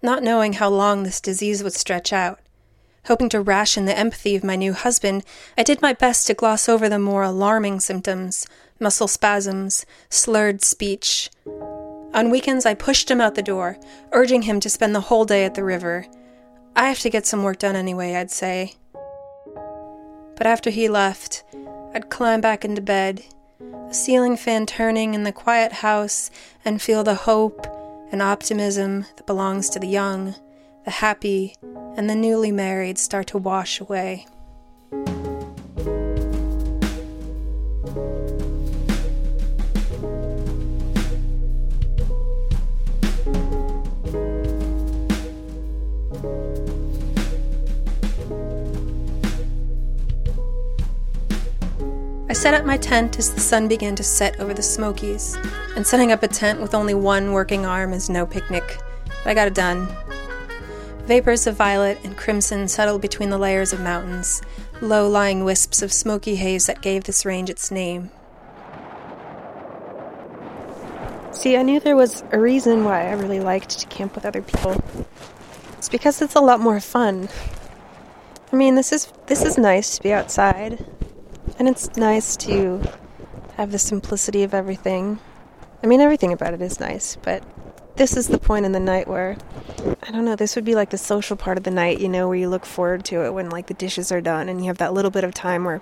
Not 0.01 0.23
knowing 0.23 0.53
how 0.53 0.69
long 0.69 1.03
this 1.03 1.19
disease 1.19 1.61
would 1.61 1.73
stretch 1.73 2.13
out, 2.13 2.39
hoping 3.05 3.27
to 3.29 3.41
ration 3.41 3.85
the 3.85 3.97
empathy 3.97 4.37
of 4.37 4.45
my 4.45 4.55
new 4.55 4.71
husband, 4.71 5.25
I 5.57 5.63
did 5.63 5.81
my 5.81 5.91
best 5.91 6.27
to 6.27 6.33
gloss 6.33 6.69
over 6.69 6.87
the 6.87 6.99
more 6.99 7.23
alarming 7.23 7.81
symptoms 7.81 8.47
muscle 8.79 9.07
spasms, 9.07 9.86
slurred 10.09 10.63
speech. 10.63 11.29
On 12.13 12.29
weekends, 12.29 12.65
I 12.65 12.74
pushed 12.74 13.09
him 13.09 13.21
out 13.21 13.36
the 13.36 13.41
door, 13.41 13.77
urging 14.12 14.43
him 14.43 14.59
to 14.62 14.69
spend 14.69 14.95
the 14.95 15.01
whole 15.01 15.25
day 15.25 15.45
at 15.45 15.55
the 15.55 15.63
river. 15.63 16.05
I 16.75 16.88
have 16.88 17.00
to 17.00 17.09
get 17.09 17.25
some 17.25 17.43
work 17.43 17.59
done 17.59 17.75
anyway, 17.75 18.15
I'd 18.15 18.31
say. 18.31 18.75
But 20.36 20.48
after 20.48 20.69
he 20.69 20.88
left, 20.89 21.43
I'd 21.93 22.09
climb 22.09 22.41
back 22.41 22.63
into 22.63 22.81
bed, 22.81 23.24
the 23.59 23.93
ceiling 23.93 24.38
fan 24.38 24.65
turning 24.65 25.13
in 25.13 25.24
the 25.24 25.31
quiet 25.31 25.71
house, 25.71 26.31
and 26.63 26.81
feel 26.81 27.03
the 27.03 27.15
hope 27.15 27.67
and 28.12 28.21
optimism 28.21 29.05
that 29.17 29.27
belongs 29.27 29.69
to 29.69 29.79
the 29.79 29.88
young, 29.88 30.36
the 30.86 30.91
happy, 30.91 31.55
and 31.98 32.09
the 32.09 32.15
newly 32.15 32.51
married 32.51 32.98
start 32.98 33.27
to 33.27 33.38
wash 33.38 33.79
away. 33.79 34.25
Set 52.50 52.62
up 52.62 52.65
my 52.65 52.77
tent 52.77 53.20
as 53.20 53.32
the 53.32 53.39
sun 53.39 53.68
began 53.68 53.96
to 53.96 54.01
set 54.01 54.39
over 54.39 54.56
the 54.56 54.63
Smokies, 54.63 55.38
and 55.75 55.86
setting 55.86 56.12
up 56.12 56.24
a 56.24 56.27
tent 56.27 56.60
with 56.60 56.74
only 56.74 56.96
one 56.96 57.32
working 57.32 57.63
arm 57.63 57.94
is 57.94 58.10
no 58.10 58.25
picnic. 58.25 58.79
But 59.06 59.27
I 59.27 59.34
got 59.36 59.48
it 59.48 59.53
done. 59.53 59.88
Vapors 61.06 61.46
of 61.46 61.56
violet 61.56 62.00
and 62.03 62.18
crimson 62.18 62.68
settled 62.68 63.03
between 63.03 63.29
the 63.29 63.38
layers 63.38 63.72
of 63.72 63.82
mountains, 63.82 64.41
low 64.82 65.08
lying 65.08 65.44
wisps 65.44 65.84
of 65.84 65.94
smoky 65.94 66.38
haze 66.38 66.65
that 66.65 66.82
gave 66.82 67.03
this 67.03 67.24
range 67.24 67.51
its 67.51 67.70
name. 67.70 68.10
See, 71.32 71.56
I 71.56 71.62
knew 71.62 71.79
there 71.79 71.96
was 71.96 72.24
a 72.32 72.39
reason 72.39 72.84
why 72.84 73.10
I 73.10 73.12
really 73.12 73.41
liked 73.41 73.77
to 73.77 73.86
camp 73.89 74.15
with 74.15 74.25
other 74.25 74.41
people. 74.41 74.84
It's 75.77 75.88
because 75.88 76.20
it's 76.20 76.34
a 76.34 76.41
lot 76.41 76.60
more 76.60 76.79
fun. 76.79 77.29
I 78.51 78.56
mean, 78.56 78.74
this 78.74 78.91
is 78.91 79.13
this 79.27 79.46
is 79.46 79.56
nice 79.56 79.98
to 79.98 80.01
be 80.01 80.12
outside 80.12 80.84
and 81.59 81.67
it's 81.67 81.95
nice 81.97 82.35
to 82.37 82.81
have 83.57 83.71
the 83.71 83.79
simplicity 83.79 84.43
of 84.43 84.53
everything. 84.53 85.19
I 85.83 85.87
mean, 85.87 85.99
everything 85.99 86.31
about 86.31 86.53
it 86.53 86.61
is 86.61 86.79
nice, 86.79 87.17
but 87.17 87.43
this 87.97 88.15
is 88.15 88.29
the 88.29 88.37
point 88.37 88.65
in 88.65 88.71
the 88.71 88.79
night 88.79 89.09
where 89.09 89.35
I 90.01 90.11
don't 90.11 90.23
know, 90.23 90.37
this 90.37 90.55
would 90.55 90.63
be 90.63 90.73
like 90.73 90.89
the 90.89 90.97
social 90.97 91.35
part 91.35 91.57
of 91.57 91.65
the 91.65 91.71
night, 91.71 91.99
you 91.99 92.07
know, 92.07 92.29
where 92.29 92.37
you 92.37 92.47
look 92.47 92.65
forward 92.65 93.03
to 93.05 93.25
it 93.25 93.33
when 93.33 93.49
like 93.49 93.67
the 93.67 93.73
dishes 93.73 94.09
are 94.11 94.21
done 94.21 94.47
and 94.47 94.61
you 94.61 94.67
have 94.67 94.77
that 94.77 94.93
little 94.93 95.11
bit 95.11 95.25
of 95.25 95.33
time 95.33 95.65
where 95.65 95.81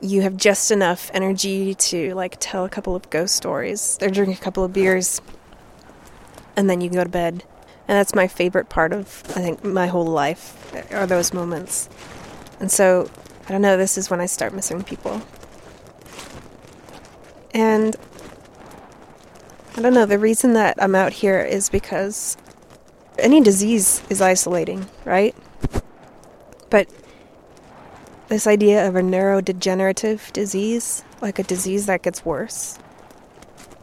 you 0.00 0.22
have 0.22 0.36
just 0.36 0.72
enough 0.72 1.10
energy 1.14 1.74
to 1.74 2.14
like 2.14 2.36
tell 2.40 2.64
a 2.64 2.68
couple 2.68 2.96
of 2.96 3.08
ghost 3.10 3.36
stories 3.36 3.98
or 4.02 4.08
drink 4.08 4.36
a 4.36 4.42
couple 4.42 4.64
of 4.64 4.72
beers 4.72 5.20
and 6.56 6.68
then 6.68 6.80
you 6.80 6.90
go 6.90 7.04
to 7.04 7.10
bed. 7.10 7.44
And 7.86 7.96
that's 7.96 8.14
my 8.14 8.26
favorite 8.26 8.68
part 8.68 8.92
of 8.92 9.22
I 9.28 9.40
think 9.40 9.62
my 9.62 9.86
whole 9.86 10.06
life 10.06 10.74
are 10.92 11.06
those 11.06 11.32
moments. 11.32 11.88
And 12.58 12.70
so 12.70 13.08
I 13.48 13.52
don't 13.52 13.62
know, 13.62 13.78
this 13.78 13.96
is 13.96 14.10
when 14.10 14.20
I 14.20 14.26
start 14.26 14.52
missing 14.52 14.84
people. 14.84 15.22
And 17.54 17.96
I 19.74 19.80
don't 19.80 19.94
know, 19.94 20.04
the 20.04 20.18
reason 20.18 20.52
that 20.52 20.76
I'm 20.82 20.94
out 20.94 21.14
here 21.14 21.40
is 21.40 21.70
because 21.70 22.36
any 23.18 23.40
disease 23.40 24.02
is 24.10 24.20
isolating, 24.20 24.86
right? 25.06 25.34
But 26.68 26.90
this 28.28 28.46
idea 28.46 28.86
of 28.86 28.96
a 28.96 29.00
neurodegenerative 29.00 30.30
disease, 30.34 31.02
like 31.22 31.38
a 31.38 31.42
disease 31.42 31.86
that 31.86 32.02
gets 32.02 32.26
worse 32.26 32.78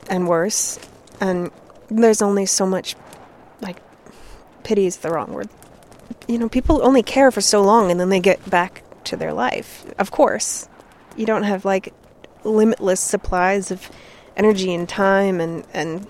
and 0.07 0.27
worse, 0.27 0.77
and 1.19 1.50
there's 1.88 2.22
only 2.22 2.45
so 2.45 2.67
much, 2.67 2.95
like, 3.62 3.77
pity 4.63 4.86
is 4.86 4.98
the 4.98 5.10
wrong 5.10 5.34
word. 5.34 5.50
You 6.27 6.38
know, 6.38 6.50
people 6.50 6.86
only 6.86 7.01
care 7.01 7.31
for 7.31 7.41
so 7.41 7.63
long 7.63 7.89
and 7.89 8.00
then 8.00 8.10
they 8.10 8.19
get 8.19 8.48
back 8.48 8.84
to 9.06 9.16
their 9.16 9.34
life. 9.34 9.86
Of 9.98 10.12
course, 10.12 10.68
you 11.16 11.26
don't 11.26 11.44
have 11.44 11.66
like 11.66 11.94
limitless 12.44 13.00
supplies 13.00 13.72
of 13.72 13.90
energy 14.38 14.74
and 14.74 14.88
time 14.88 15.40
and 15.40 15.66
and 15.74 16.08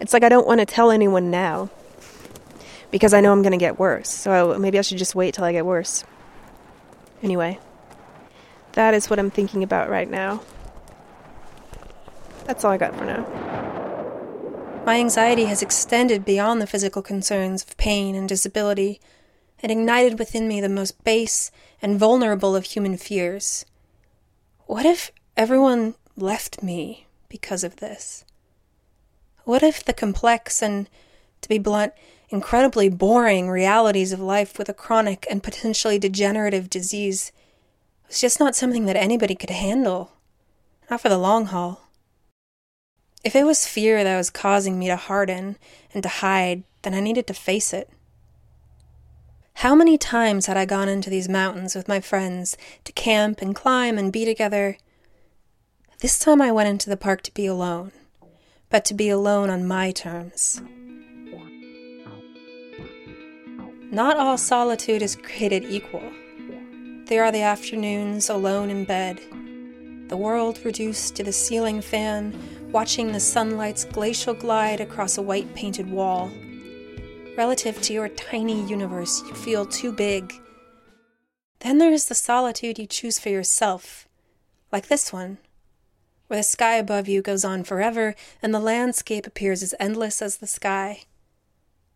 it's 0.00 0.12
like 0.12 0.24
I 0.24 0.28
don't 0.28 0.46
want 0.46 0.60
to 0.60 0.66
tell 0.66 0.90
anyone 0.90 1.30
now 1.30 1.70
because 2.90 3.14
I 3.14 3.20
know 3.20 3.32
I'm 3.32 3.42
going 3.42 3.52
to 3.52 3.58
get 3.58 3.78
worse. 3.78 4.08
So 4.08 4.58
maybe 4.58 4.78
I 4.78 4.82
should 4.82 4.98
just 4.98 5.14
wait 5.14 5.34
till 5.34 5.44
I 5.44 5.52
get 5.52 5.66
worse. 5.66 6.04
Anyway, 7.22 7.58
that 8.72 8.94
is 8.94 9.08
what 9.08 9.18
I'm 9.18 9.30
thinking 9.30 9.62
about 9.62 9.88
right 9.88 10.08
now. 10.08 10.42
That's 12.44 12.64
all 12.64 12.72
I 12.72 12.76
got 12.76 12.96
for 12.96 13.04
now. 13.04 13.24
My 14.84 14.98
anxiety 14.98 15.46
has 15.46 15.62
extended 15.62 16.24
beyond 16.24 16.60
the 16.60 16.66
physical 16.66 17.00
concerns 17.00 17.64
of 17.64 17.76
pain 17.78 18.14
and 18.14 18.28
disability 18.28 19.00
and 19.62 19.72
ignited 19.72 20.18
within 20.18 20.48
me 20.48 20.60
the 20.60 20.68
most 20.68 21.02
base 21.04 21.50
and 21.80 21.98
vulnerable 21.98 22.54
of 22.54 22.64
human 22.64 22.96
fears. 22.96 23.64
What 24.66 24.86
if 24.86 25.10
everyone 25.36 25.94
left 26.16 26.62
me 26.62 27.06
because 27.28 27.64
of 27.64 27.76
this? 27.76 28.24
What 29.44 29.62
if 29.62 29.84
the 29.84 29.92
complex 29.92 30.62
and, 30.62 30.88
to 31.42 31.48
be 31.48 31.58
blunt, 31.58 31.92
incredibly 32.30 32.88
boring 32.88 33.48
realities 33.50 34.12
of 34.12 34.20
life 34.20 34.58
with 34.58 34.68
a 34.68 34.74
chronic 34.74 35.26
and 35.30 35.42
potentially 35.42 35.98
degenerative 35.98 36.70
disease 36.70 37.30
was 38.08 38.20
just 38.20 38.40
not 38.40 38.56
something 38.56 38.86
that 38.86 38.96
anybody 38.96 39.34
could 39.34 39.50
handle? 39.50 40.12
Not 40.90 41.00
for 41.00 41.08
the 41.08 41.18
long 41.18 41.46
haul. 41.46 41.88
If 43.22 43.34
it 43.34 43.44
was 43.44 43.66
fear 43.66 44.04
that 44.04 44.16
was 44.16 44.30
causing 44.30 44.78
me 44.78 44.86
to 44.88 44.96
harden 44.96 45.56
and 45.92 46.02
to 46.02 46.08
hide, 46.08 46.62
then 46.82 46.94
I 46.94 47.00
needed 47.00 47.26
to 47.28 47.34
face 47.34 47.72
it. 47.72 47.88
How 49.56 49.74
many 49.74 49.96
times 49.96 50.46
had 50.46 50.56
I 50.56 50.64
gone 50.64 50.88
into 50.88 51.08
these 51.08 51.28
mountains 51.28 51.74
with 51.74 51.88
my 51.88 52.00
friends 52.00 52.56
to 52.84 52.92
camp 52.92 53.40
and 53.40 53.54
climb 53.54 53.96
and 53.96 54.12
be 54.12 54.24
together? 54.24 54.76
This 56.00 56.18
time 56.18 56.42
I 56.42 56.52
went 56.52 56.68
into 56.68 56.90
the 56.90 56.96
park 56.96 57.22
to 57.22 57.34
be 57.34 57.46
alone, 57.46 57.92
but 58.68 58.84
to 58.86 58.94
be 58.94 59.08
alone 59.08 59.50
on 59.50 59.66
my 59.66 59.90
terms. 59.90 60.60
Not 63.90 64.16
all 64.16 64.36
solitude 64.36 65.02
is 65.02 65.16
created 65.16 65.64
equal. 65.64 66.12
There 67.06 67.24
are 67.24 67.32
the 67.32 67.42
afternoons 67.42 68.28
alone 68.28 68.70
in 68.70 68.84
bed, 68.84 69.20
the 70.08 70.18
world 70.18 70.60
reduced 70.64 71.16
to 71.16 71.24
the 71.24 71.32
ceiling 71.32 71.80
fan, 71.80 72.38
watching 72.72 73.12
the 73.12 73.20
sunlight's 73.20 73.84
glacial 73.86 74.34
glide 74.34 74.80
across 74.80 75.16
a 75.16 75.22
white 75.22 75.54
painted 75.54 75.90
wall. 75.90 76.30
Relative 77.36 77.82
to 77.82 77.92
your 77.92 78.08
tiny 78.08 78.64
universe, 78.64 79.20
you 79.26 79.34
feel 79.34 79.66
too 79.66 79.90
big. 79.90 80.32
Then 81.60 81.78
there 81.78 81.92
is 81.92 82.06
the 82.06 82.14
solitude 82.14 82.78
you 82.78 82.86
choose 82.86 83.18
for 83.18 83.28
yourself, 83.28 84.06
like 84.70 84.86
this 84.86 85.12
one, 85.12 85.38
where 86.28 86.38
the 86.38 86.44
sky 86.44 86.76
above 86.76 87.08
you 87.08 87.22
goes 87.22 87.44
on 87.44 87.64
forever 87.64 88.14
and 88.40 88.54
the 88.54 88.60
landscape 88.60 89.26
appears 89.26 89.62
as 89.64 89.74
endless 89.80 90.22
as 90.22 90.36
the 90.36 90.46
sky. 90.46 91.02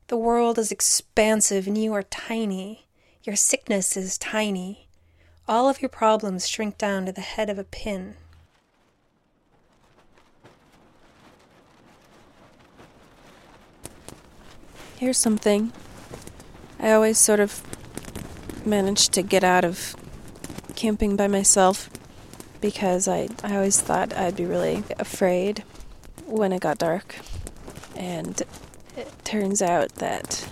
The 0.09 0.16
world 0.16 0.59
is 0.59 0.73
expansive 0.73 1.68
and 1.68 1.78
you 1.78 1.92
are 1.92 2.02
tiny. 2.02 2.87
Your 3.23 3.37
sickness 3.37 3.97
is 3.97 4.18
tiny. 4.18 4.88
All 5.47 5.68
of 5.68 5.80
your 5.80 5.88
problems 5.88 6.49
shrink 6.49 6.78
down 6.78 7.07
to 7.07 7.12
the 7.12 7.21
head 7.21 7.49
of 7.49 7.59
a 7.59 7.64
pin. 7.64 8.16
Here's 14.99 15.17
something. 15.17 15.73
I 16.81 16.90
always 16.90 17.19
sort 17.19 17.38
of 17.38 17.62
managed 18.67 19.12
to 19.12 19.23
get 19.23 19.45
out 19.45 19.64
of 19.64 19.95
camping 20.75 21.14
by 21.14 21.28
myself 21.28 21.88
because 22.61 23.07
I, 23.07 23.28
I 23.45 23.55
always 23.55 23.81
thought 23.81 24.12
I'd 24.12 24.35
be 24.35 24.45
really 24.45 24.83
afraid 24.99 25.62
when 26.26 26.52
it 26.52 26.62
got 26.62 26.78
dark. 26.78 27.14
And 27.95 28.43
it 28.97 29.12
turns 29.23 29.62
out 29.62 29.95
that 29.97 30.45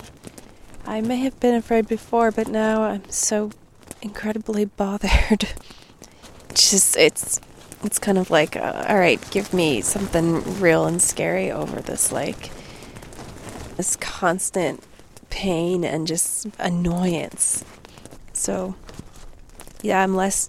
I 0.87 1.01
may 1.01 1.17
have 1.17 1.41
been 1.41 1.57
afraid 1.57 1.89
before, 1.89 2.31
but 2.31 2.47
now 2.47 2.83
I'm 2.85 3.11
so 3.11 3.51
incredibly 4.01 4.65
bothered. 4.77 5.49
Just 6.55 6.97
it's 6.97 7.41
it's 7.83 7.99
kind 7.99 8.17
of 8.17 8.31
like, 8.31 8.55
uh, 8.55 8.85
all 8.89 8.97
right, 8.97 9.21
give 9.33 9.53
me 9.53 9.81
something 9.81 10.61
real 10.61 10.87
and 10.87 11.03
scary 11.03 11.51
over 11.51 11.81
this 11.81 12.13
like 12.13 12.53
this 13.77 13.97
constant 13.97 14.83
pain 15.31 15.85
and 15.85 16.07
just 16.07 16.47
annoyance. 16.59 17.65
So, 18.33 18.75
yeah, 19.83 20.03
I'm 20.03 20.15
less 20.15 20.49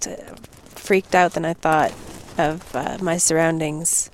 freaked 0.70 1.16
out 1.16 1.34
than 1.34 1.46
I 1.46 1.54
thought 1.54 1.94
of 2.38 2.76
uh, 2.76 2.98
my 3.02 3.18
surroundings, 3.18 4.10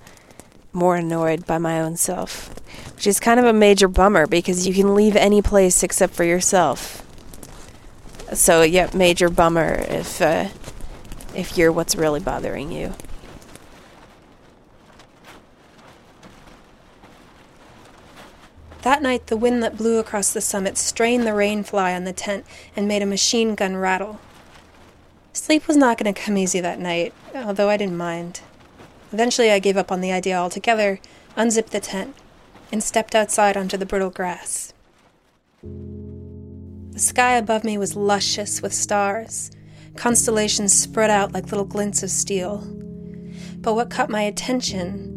more 0.72 0.96
annoyed 0.96 1.46
by 1.46 1.58
my 1.58 1.80
own 1.80 1.98
self, 1.98 2.54
which 2.96 3.08
is 3.08 3.20
kind 3.20 3.40
of 3.40 3.46
a 3.46 3.54
major 3.54 3.88
bummer 3.88 4.28
because 4.28 4.68
you 4.68 4.74
can 4.74 4.96
leave 4.96 5.16
any 5.16 5.42
place 5.42 5.84
except 5.84 6.14
for 6.14 6.24
yourself. 6.24 7.00
So, 8.34 8.64
yeah, 8.64 8.90
major 8.94 9.30
bummer 9.30 9.76
if 9.90 10.22
uh, 10.22 10.48
if 11.36 11.58
you're 11.58 11.72
what's 11.72 11.96
really 11.96 12.20
bothering 12.20 12.72
you. 12.72 12.94
That 18.84 19.02
night, 19.02 19.28
the 19.28 19.38
wind 19.38 19.64
that 19.64 19.78
blew 19.78 19.98
across 19.98 20.34
the 20.34 20.42
summit 20.42 20.78
strained 20.78 21.26
the 21.26 21.34
rain 21.34 21.64
fly 21.64 21.94
on 21.94 22.04
the 22.04 22.12
tent 22.12 22.46
and 22.76 22.86
made 22.86 23.02
a 23.02 23.06
machine 23.06 23.56
gun 23.56 23.78
rattle. 23.78 24.20
Sleep 25.32 25.70
was 25.70 25.78
not 25.78 25.98
going 25.98 26.14
to 26.14 26.22
come 26.22 26.38
easy 26.38 26.60
that 26.60 26.80
night, 26.80 27.14
although 27.34 27.70
I 27.70 27.78
didn't 27.78 27.96
mind. 27.96 28.42
Eventually, 29.14 29.52
I 29.52 29.60
gave 29.60 29.78
up 29.78 29.90
on 29.90 30.02
the 30.02 30.12
idea 30.12 30.36
altogether, 30.36 31.00
unzipped 31.38 31.72
the 31.72 31.80
tent, 31.80 32.14
and 32.74 32.84
stepped 32.84 33.16
outside 33.16 33.56
onto 33.56 33.78
the 33.78 33.86
brittle 33.86 34.10
grass. 34.10 34.74
The 35.62 37.00
sky 37.00 37.36
above 37.36 37.64
me 37.64 37.78
was 37.78 37.96
luscious 37.96 38.62
with 38.62 38.74
stars, 38.74 39.50
constellations 39.96 40.74
spread 40.74 41.10
out 41.10 41.32
like 41.32 41.46
little 41.52 41.66
glints 41.66 42.04
of 42.04 42.10
steel. 42.10 42.68
But 43.60 43.76
what 43.76 43.90
caught 43.90 44.10
my 44.10 44.24
attention 44.24 45.13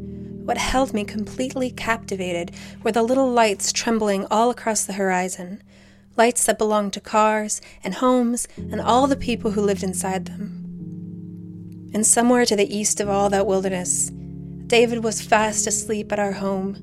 what 0.46 0.58
held 0.58 0.94
me 0.94 1.04
completely 1.04 1.70
captivated 1.70 2.52
were 2.84 2.92
the 2.92 3.02
little 3.02 3.28
lights 3.28 3.72
trembling 3.72 4.26
all 4.30 4.48
across 4.48 4.84
the 4.84 4.92
horizon, 4.92 5.60
lights 6.16 6.46
that 6.46 6.56
belonged 6.56 6.92
to 6.92 7.00
cars 7.00 7.60
and 7.82 7.94
homes 7.94 8.46
and 8.56 8.80
all 8.80 9.08
the 9.08 9.16
people 9.16 9.50
who 9.50 9.60
lived 9.60 9.82
inside 9.82 10.26
them. 10.26 11.90
And 11.92 12.06
somewhere 12.06 12.46
to 12.46 12.54
the 12.54 12.74
east 12.74 13.00
of 13.00 13.08
all 13.08 13.28
that 13.30 13.46
wilderness, 13.46 14.12
David 14.68 15.02
was 15.02 15.20
fast 15.20 15.66
asleep 15.66 16.12
at 16.12 16.20
our 16.20 16.32
home, 16.32 16.74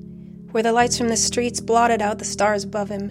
where 0.50 0.62
the 0.62 0.72
lights 0.72 0.98
from 0.98 1.08
the 1.08 1.16
streets 1.16 1.60
blotted 1.60 2.02
out 2.02 2.18
the 2.18 2.24
stars 2.26 2.64
above 2.64 2.90
him. 2.90 3.08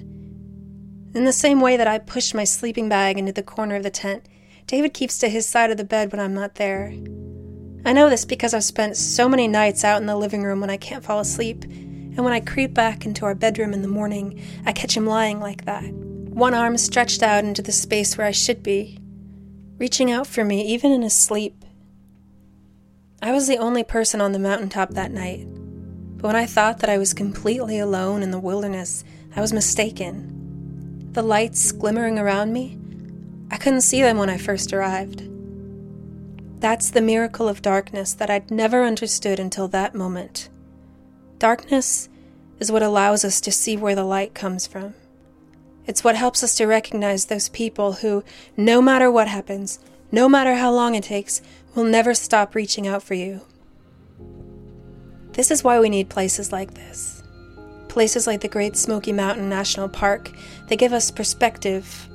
In 1.15 1.25
the 1.25 1.33
same 1.33 1.61
way 1.61 1.77
that 1.77 1.87
I 1.87 1.97
push 1.97 2.31
my 2.35 2.43
sleeping 2.43 2.89
bag 2.89 3.17
into 3.17 3.31
the 3.31 3.41
corner 3.41 3.75
of 3.75 3.83
the 3.83 3.89
tent, 3.89 4.27
David 4.67 4.93
keeps 4.93 5.17
to 5.17 5.29
his 5.29 5.47
side 5.47 5.71
of 5.71 5.77
the 5.77 5.83
bed 5.83 6.11
when 6.11 6.21
I'm 6.21 6.35
not 6.35 6.55
there. 6.55 6.93
I 7.85 7.91
know 7.91 8.09
this 8.09 8.23
because 8.23 8.53
I've 8.53 8.63
spent 8.63 8.95
so 8.95 9.27
many 9.27 9.47
nights 9.47 9.83
out 9.83 9.99
in 9.99 10.07
the 10.07 10.15
living 10.15 10.43
room 10.43 10.61
when 10.61 10.69
I 10.69 10.77
can't 10.77 11.03
fall 11.03 11.19
asleep, 11.19 11.63
and 11.63 12.23
when 12.23 12.31
I 12.31 12.39
creep 12.39 12.73
back 12.73 13.05
into 13.05 13.25
our 13.25 13.35
bedroom 13.35 13.73
in 13.73 13.81
the 13.81 13.87
morning, 13.89 14.41
I 14.65 14.71
catch 14.71 14.95
him 14.95 15.05
lying 15.05 15.41
like 15.41 15.65
that, 15.65 15.83
one 15.83 16.53
arm 16.53 16.77
stretched 16.77 17.21
out 17.21 17.43
into 17.43 17.61
the 17.61 17.73
space 17.73 18.17
where 18.17 18.25
I 18.25 18.31
should 18.31 18.63
be, 18.63 18.99
reaching 19.77 20.11
out 20.11 20.27
for 20.27 20.45
me 20.45 20.65
even 20.65 20.91
in 20.91 21.01
his 21.01 21.13
sleep. 21.13 21.65
I 23.21 23.33
was 23.33 23.47
the 23.47 23.57
only 23.57 23.83
person 23.83 24.21
on 24.21 24.31
the 24.31 24.39
mountaintop 24.39 24.91
that 24.91 25.11
night, 25.11 25.45
but 26.17 26.27
when 26.27 26.35
I 26.37 26.45
thought 26.45 26.79
that 26.79 26.89
I 26.89 26.97
was 26.97 27.13
completely 27.13 27.79
alone 27.79 28.23
in 28.23 28.31
the 28.31 28.39
wilderness, 28.39 29.03
I 29.35 29.41
was 29.41 29.51
mistaken. 29.51 31.09
The 31.11 31.21
lights 31.21 31.73
glimmering 31.73 32.17
around 32.17 32.53
me, 32.53 32.77
I 33.51 33.57
couldn't 33.57 33.81
see 33.81 34.01
them 34.01 34.17
when 34.17 34.29
I 34.29 34.37
first 34.37 34.71
arrived. 34.71 35.27
That's 36.63 36.89
the 36.91 37.01
miracle 37.01 37.49
of 37.49 37.61
darkness 37.61 38.13
that 38.13 38.29
I'd 38.29 38.49
never 38.49 38.85
understood 38.85 39.37
until 39.37 39.67
that 39.67 39.93
moment. 39.93 40.47
Darkness 41.37 42.07
is 42.57 42.71
what 42.71 42.81
allows 42.81 43.25
us 43.25 43.41
to 43.41 43.51
see 43.51 43.75
where 43.75 43.95
the 43.95 44.05
light 44.05 44.33
comes 44.33 44.65
from. 44.65 44.93
It's 45.87 46.05
what 46.05 46.15
helps 46.15 46.41
us 46.41 46.55
to 46.55 46.65
recognize 46.65 47.25
those 47.25 47.49
people 47.49 47.91
who, 47.91 48.23
no 48.55 48.81
matter 48.81 49.11
what 49.11 49.27
happens, 49.27 49.79
no 50.09 50.29
matter 50.29 50.55
how 50.55 50.71
long 50.71 50.95
it 50.95 51.03
takes, 51.03 51.41
will 51.75 51.83
never 51.83 52.13
stop 52.13 52.55
reaching 52.55 52.87
out 52.87 53.03
for 53.03 53.13
you. 53.13 53.41
This 55.33 55.51
is 55.51 55.65
why 55.65 55.81
we 55.81 55.89
need 55.89 56.07
places 56.07 56.53
like 56.53 56.75
this. 56.75 57.23
Places 57.89 58.25
like 58.25 58.39
the 58.39 58.47
Great 58.47 58.77
Smoky 58.77 59.11
Mountain 59.11 59.49
National 59.49 59.89
Park, 59.89 60.31
they 60.69 60.77
give 60.77 60.93
us 60.93 61.11
perspective. 61.11 62.07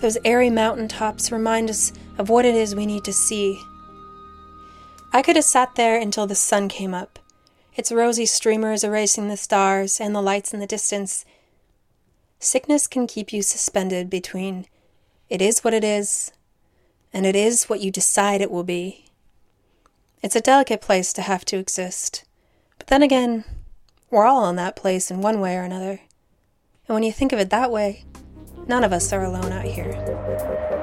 Those 0.00 0.18
airy 0.26 0.50
mountaintops 0.50 1.32
remind 1.32 1.70
us 1.70 1.90
of 2.18 2.28
what 2.28 2.44
it 2.44 2.54
is 2.54 2.74
we 2.74 2.84
need 2.84 3.04
to 3.04 3.14
see 3.14 3.58
I 5.18 5.22
could 5.22 5.34
have 5.34 5.44
sat 5.44 5.74
there 5.74 6.00
until 6.00 6.28
the 6.28 6.36
sun 6.36 6.68
came 6.68 6.94
up, 6.94 7.18
its 7.74 7.90
rosy 7.90 8.24
streamers 8.24 8.84
erasing 8.84 9.26
the 9.26 9.36
stars 9.36 10.00
and 10.00 10.14
the 10.14 10.22
lights 10.22 10.54
in 10.54 10.60
the 10.60 10.64
distance. 10.66 11.24
Sickness 12.38 12.86
can 12.86 13.08
keep 13.08 13.32
you 13.32 13.42
suspended 13.42 14.08
between 14.08 14.66
it 15.28 15.42
is 15.42 15.64
what 15.64 15.74
it 15.74 15.82
is 15.82 16.30
and 17.12 17.26
it 17.26 17.34
is 17.34 17.64
what 17.64 17.80
you 17.80 17.90
decide 17.90 18.40
it 18.40 18.48
will 18.48 18.62
be. 18.62 19.06
It's 20.22 20.36
a 20.36 20.40
delicate 20.40 20.80
place 20.80 21.12
to 21.14 21.22
have 21.22 21.44
to 21.46 21.58
exist. 21.58 22.22
But 22.78 22.86
then 22.86 23.02
again, 23.02 23.42
we're 24.12 24.24
all 24.24 24.48
in 24.48 24.54
that 24.54 24.76
place 24.76 25.10
in 25.10 25.20
one 25.20 25.40
way 25.40 25.56
or 25.56 25.64
another. 25.64 25.98
And 26.86 26.94
when 26.94 27.02
you 27.02 27.10
think 27.10 27.32
of 27.32 27.40
it 27.40 27.50
that 27.50 27.72
way, 27.72 28.04
none 28.68 28.84
of 28.84 28.92
us 28.92 29.12
are 29.12 29.24
alone 29.24 29.50
out 29.50 29.64
here. 29.64 30.77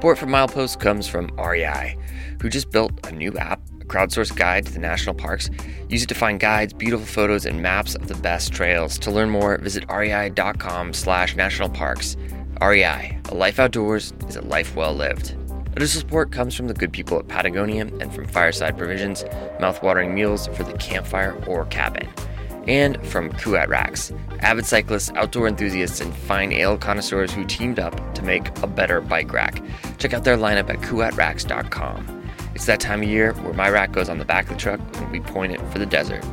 Support 0.00 0.16
for 0.16 0.26
Milepost 0.26 0.80
comes 0.80 1.06
from 1.06 1.30
REI, 1.36 1.94
who 2.40 2.48
just 2.48 2.70
built 2.70 3.06
a 3.06 3.12
new 3.12 3.36
app, 3.36 3.60
a 3.82 3.84
crowdsourced 3.84 4.34
guide 4.34 4.64
to 4.64 4.72
the 4.72 4.78
national 4.78 5.14
parks. 5.14 5.50
Use 5.90 6.04
it 6.04 6.08
to 6.08 6.14
find 6.14 6.40
guides, 6.40 6.72
beautiful 6.72 7.04
photos, 7.04 7.44
and 7.44 7.60
maps 7.60 7.96
of 7.96 8.08
the 8.08 8.14
best 8.14 8.50
trails. 8.50 8.98
To 9.00 9.10
learn 9.10 9.28
more, 9.28 9.58
visit 9.58 9.84
rei.com 9.90 10.94
slash 10.94 11.36
national 11.36 11.68
parks. 11.68 12.16
REI, 12.62 13.20
a 13.28 13.34
life 13.34 13.58
outdoors 13.58 14.14
is 14.26 14.36
a 14.36 14.40
life 14.40 14.74
well 14.74 14.94
lived. 14.94 15.36
Additional 15.76 16.00
support 16.00 16.32
comes 16.32 16.54
from 16.54 16.68
the 16.68 16.72
good 16.72 16.94
people 16.94 17.18
at 17.18 17.28
Patagonia 17.28 17.82
and 17.82 18.10
from 18.14 18.26
Fireside 18.26 18.78
Provisions, 18.78 19.24
mouthwatering 19.60 20.14
meals 20.14 20.46
for 20.54 20.62
the 20.62 20.72
campfire 20.78 21.34
or 21.46 21.66
cabin. 21.66 22.08
And 22.70 23.04
from 23.04 23.32
Kuat 23.32 23.66
Racks, 23.66 24.12
avid 24.38 24.64
cyclists, 24.64 25.10
outdoor 25.16 25.48
enthusiasts, 25.48 26.00
and 26.00 26.14
fine 26.14 26.52
ale 26.52 26.78
connoisseurs 26.78 27.32
who 27.32 27.44
teamed 27.44 27.80
up 27.80 28.14
to 28.14 28.22
make 28.22 28.46
a 28.62 28.68
better 28.68 29.00
bike 29.00 29.32
rack. 29.32 29.60
Check 29.98 30.14
out 30.14 30.22
their 30.22 30.36
lineup 30.36 30.70
at 30.70 30.76
kuatracks.com. 30.76 32.22
It's 32.54 32.66
that 32.66 32.78
time 32.78 33.02
of 33.02 33.08
year 33.08 33.32
where 33.32 33.54
my 33.54 33.68
rack 33.68 33.90
goes 33.90 34.08
on 34.08 34.18
the 34.18 34.24
back 34.24 34.44
of 34.44 34.50
the 34.50 34.56
truck 34.56 34.78
and 34.98 35.10
we 35.10 35.18
point 35.18 35.52
it 35.52 35.60
for 35.72 35.80
the 35.80 35.86
desert. 35.86 36.24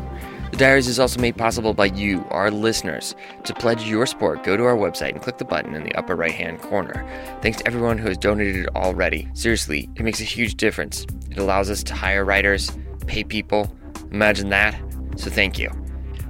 The 0.52 0.58
Diaries 0.58 0.88
is 0.88 1.00
also 1.00 1.19
made 1.19 1.38
possible 1.38 1.73
by 1.73 1.86
you, 1.86 2.23
our 2.30 2.52
listeners. 2.52 3.15
To 3.45 3.56
pledge 3.56 3.89
your 3.89 4.06
support, 4.06 4.43
go 4.43 4.56
to 4.56 4.63
our 4.63 4.78
website 4.78 5.13
and 5.13 5.21
click 5.23 5.39
the 5.39 5.45
button 5.45 5.73
in 5.73 5.86
the 5.86 5.95
upper 5.95 6.15
right 6.15 6.32
hand 6.32 6.62
corner. 6.62 7.04
Thanks 7.41 7.58
to 7.58 7.65
everyone 7.65 7.97
who 7.97 8.10
has 8.10 8.17
donated 8.17 8.67
already. 8.76 9.28
Seriously, 9.34 9.89
it 9.95 10.04
makes 10.04 10.21
a 10.21 10.23
huge 10.23 10.54
difference. 10.54 11.08
It 11.32 11.39
allows 11.39 11.71
us 11.71 11.82
to 11.86 11.95
hire 11.95 12.23
writers, 12.23 12.69
pay 13.08 13.23
people. 13.23 13.76
Imagine 14.12 14.50
that. 14.50 14.80
So 15.15 15.32
thank 15.32 15.58
you. 15.58 15.71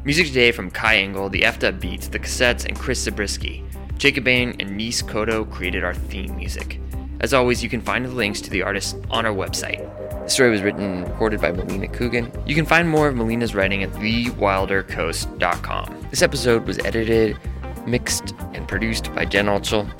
Music 0.07 0.27
today 0.27 0.51
from 0.53 0.71
Kai 0.71 0.99
Engel, 0.99 1.27
the 1.27 1.43
F-Dub 1.43 1.81
Beats, 1.81 2.07
the 2.07 2.17
Cassettes, 2.17 2.63
and 2.63 2.79
Chris 2.79 3.03
Zabriskie. 3.03 3.65
Jacob 3.97 4.23
Bain 4.23 4.55
and 4.57 4.77
Nis 4.77 5.01
Koto 5.01 5.43
created 5.43 5.83
our 5.83 5.93
theme 5.93 6.33
music. 6.37 6.79
As 7.19 7.33
always, 7.33 7.61
you 7.61 7.67
can 7.67 7.81
find 7.81 8.05
the 8.05 8.09
links 8.09 8.39
to 8.39 8.49
the 8.49 8.61
artists 8.61 8.95
on 9.11 9.25
our 9.25 9.33
website. 9.33 9.79
The 10.23 10.29
story 10.29 10.51
was 10.51 10.61
written 10.61 10.81
and 10.81 11.09
recorded 11.09 11.41
by 11.41 11.51
Melina 11.51 11.89
Coogan. 11.89 12.31
You 12.45 12.55
can 12.55 12.65
find 12.65 12.89
more 12.89 13.09
of 13.09 13.17
Melina's 13.17 13.53
writing 13.53 13.83
at 13.83 13.91
thewildercoast.com. 13.91 16.07
This 16.09 16.21
episode 16.21 16.65
was 16.65 16.79
edited, 16.85 17.37
mixed, 17.85 18.33
and 18.53 18.65
produced 18.65 19.13
by 19.13 19.25
Jen 19.25 19.47
Altschul. 19.47 19.91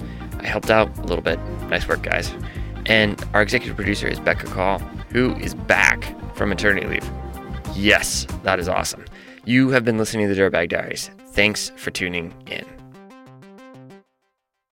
I 0.42 0.48
helped 0.48 0.70
out 0.70 0.98
a 1.00 1.02
little 1.02 1.22
bit. 1.22 1.38
Nice 1.64 1.86
work, 1.86 2.02
guys. 2.02 2.34
And 2.86 3.22
our 3.34 3.42
executive 3.42 3.76
producer 3.76 4.08
is 4.08 4.22
Becca 4.22 4.48
Cahall, 4.48 4.80
who 5.12 5.36
is 5.36 5.54
back 5.54 6.16
from 6.34 6.48
maternity 6.48 6.88
leave. 6.88 7.12
Yes, 7.76 8.26
that 8.44 8.58
is 8.58 8.70
awesome. 8.70 9.04
You 9.48 9.70
have 9.70 9.86
been 9.86 9.98
listening 9.98 10.28
to 10.28 10.36
the 10.36 10.42
Dirtbag 10.42 10.68
Diaries. 10.68 11.10
Thanks 11.28 11.72
for 11.78 11.90
tuning 11.90 12.34
in. 12.48 12.77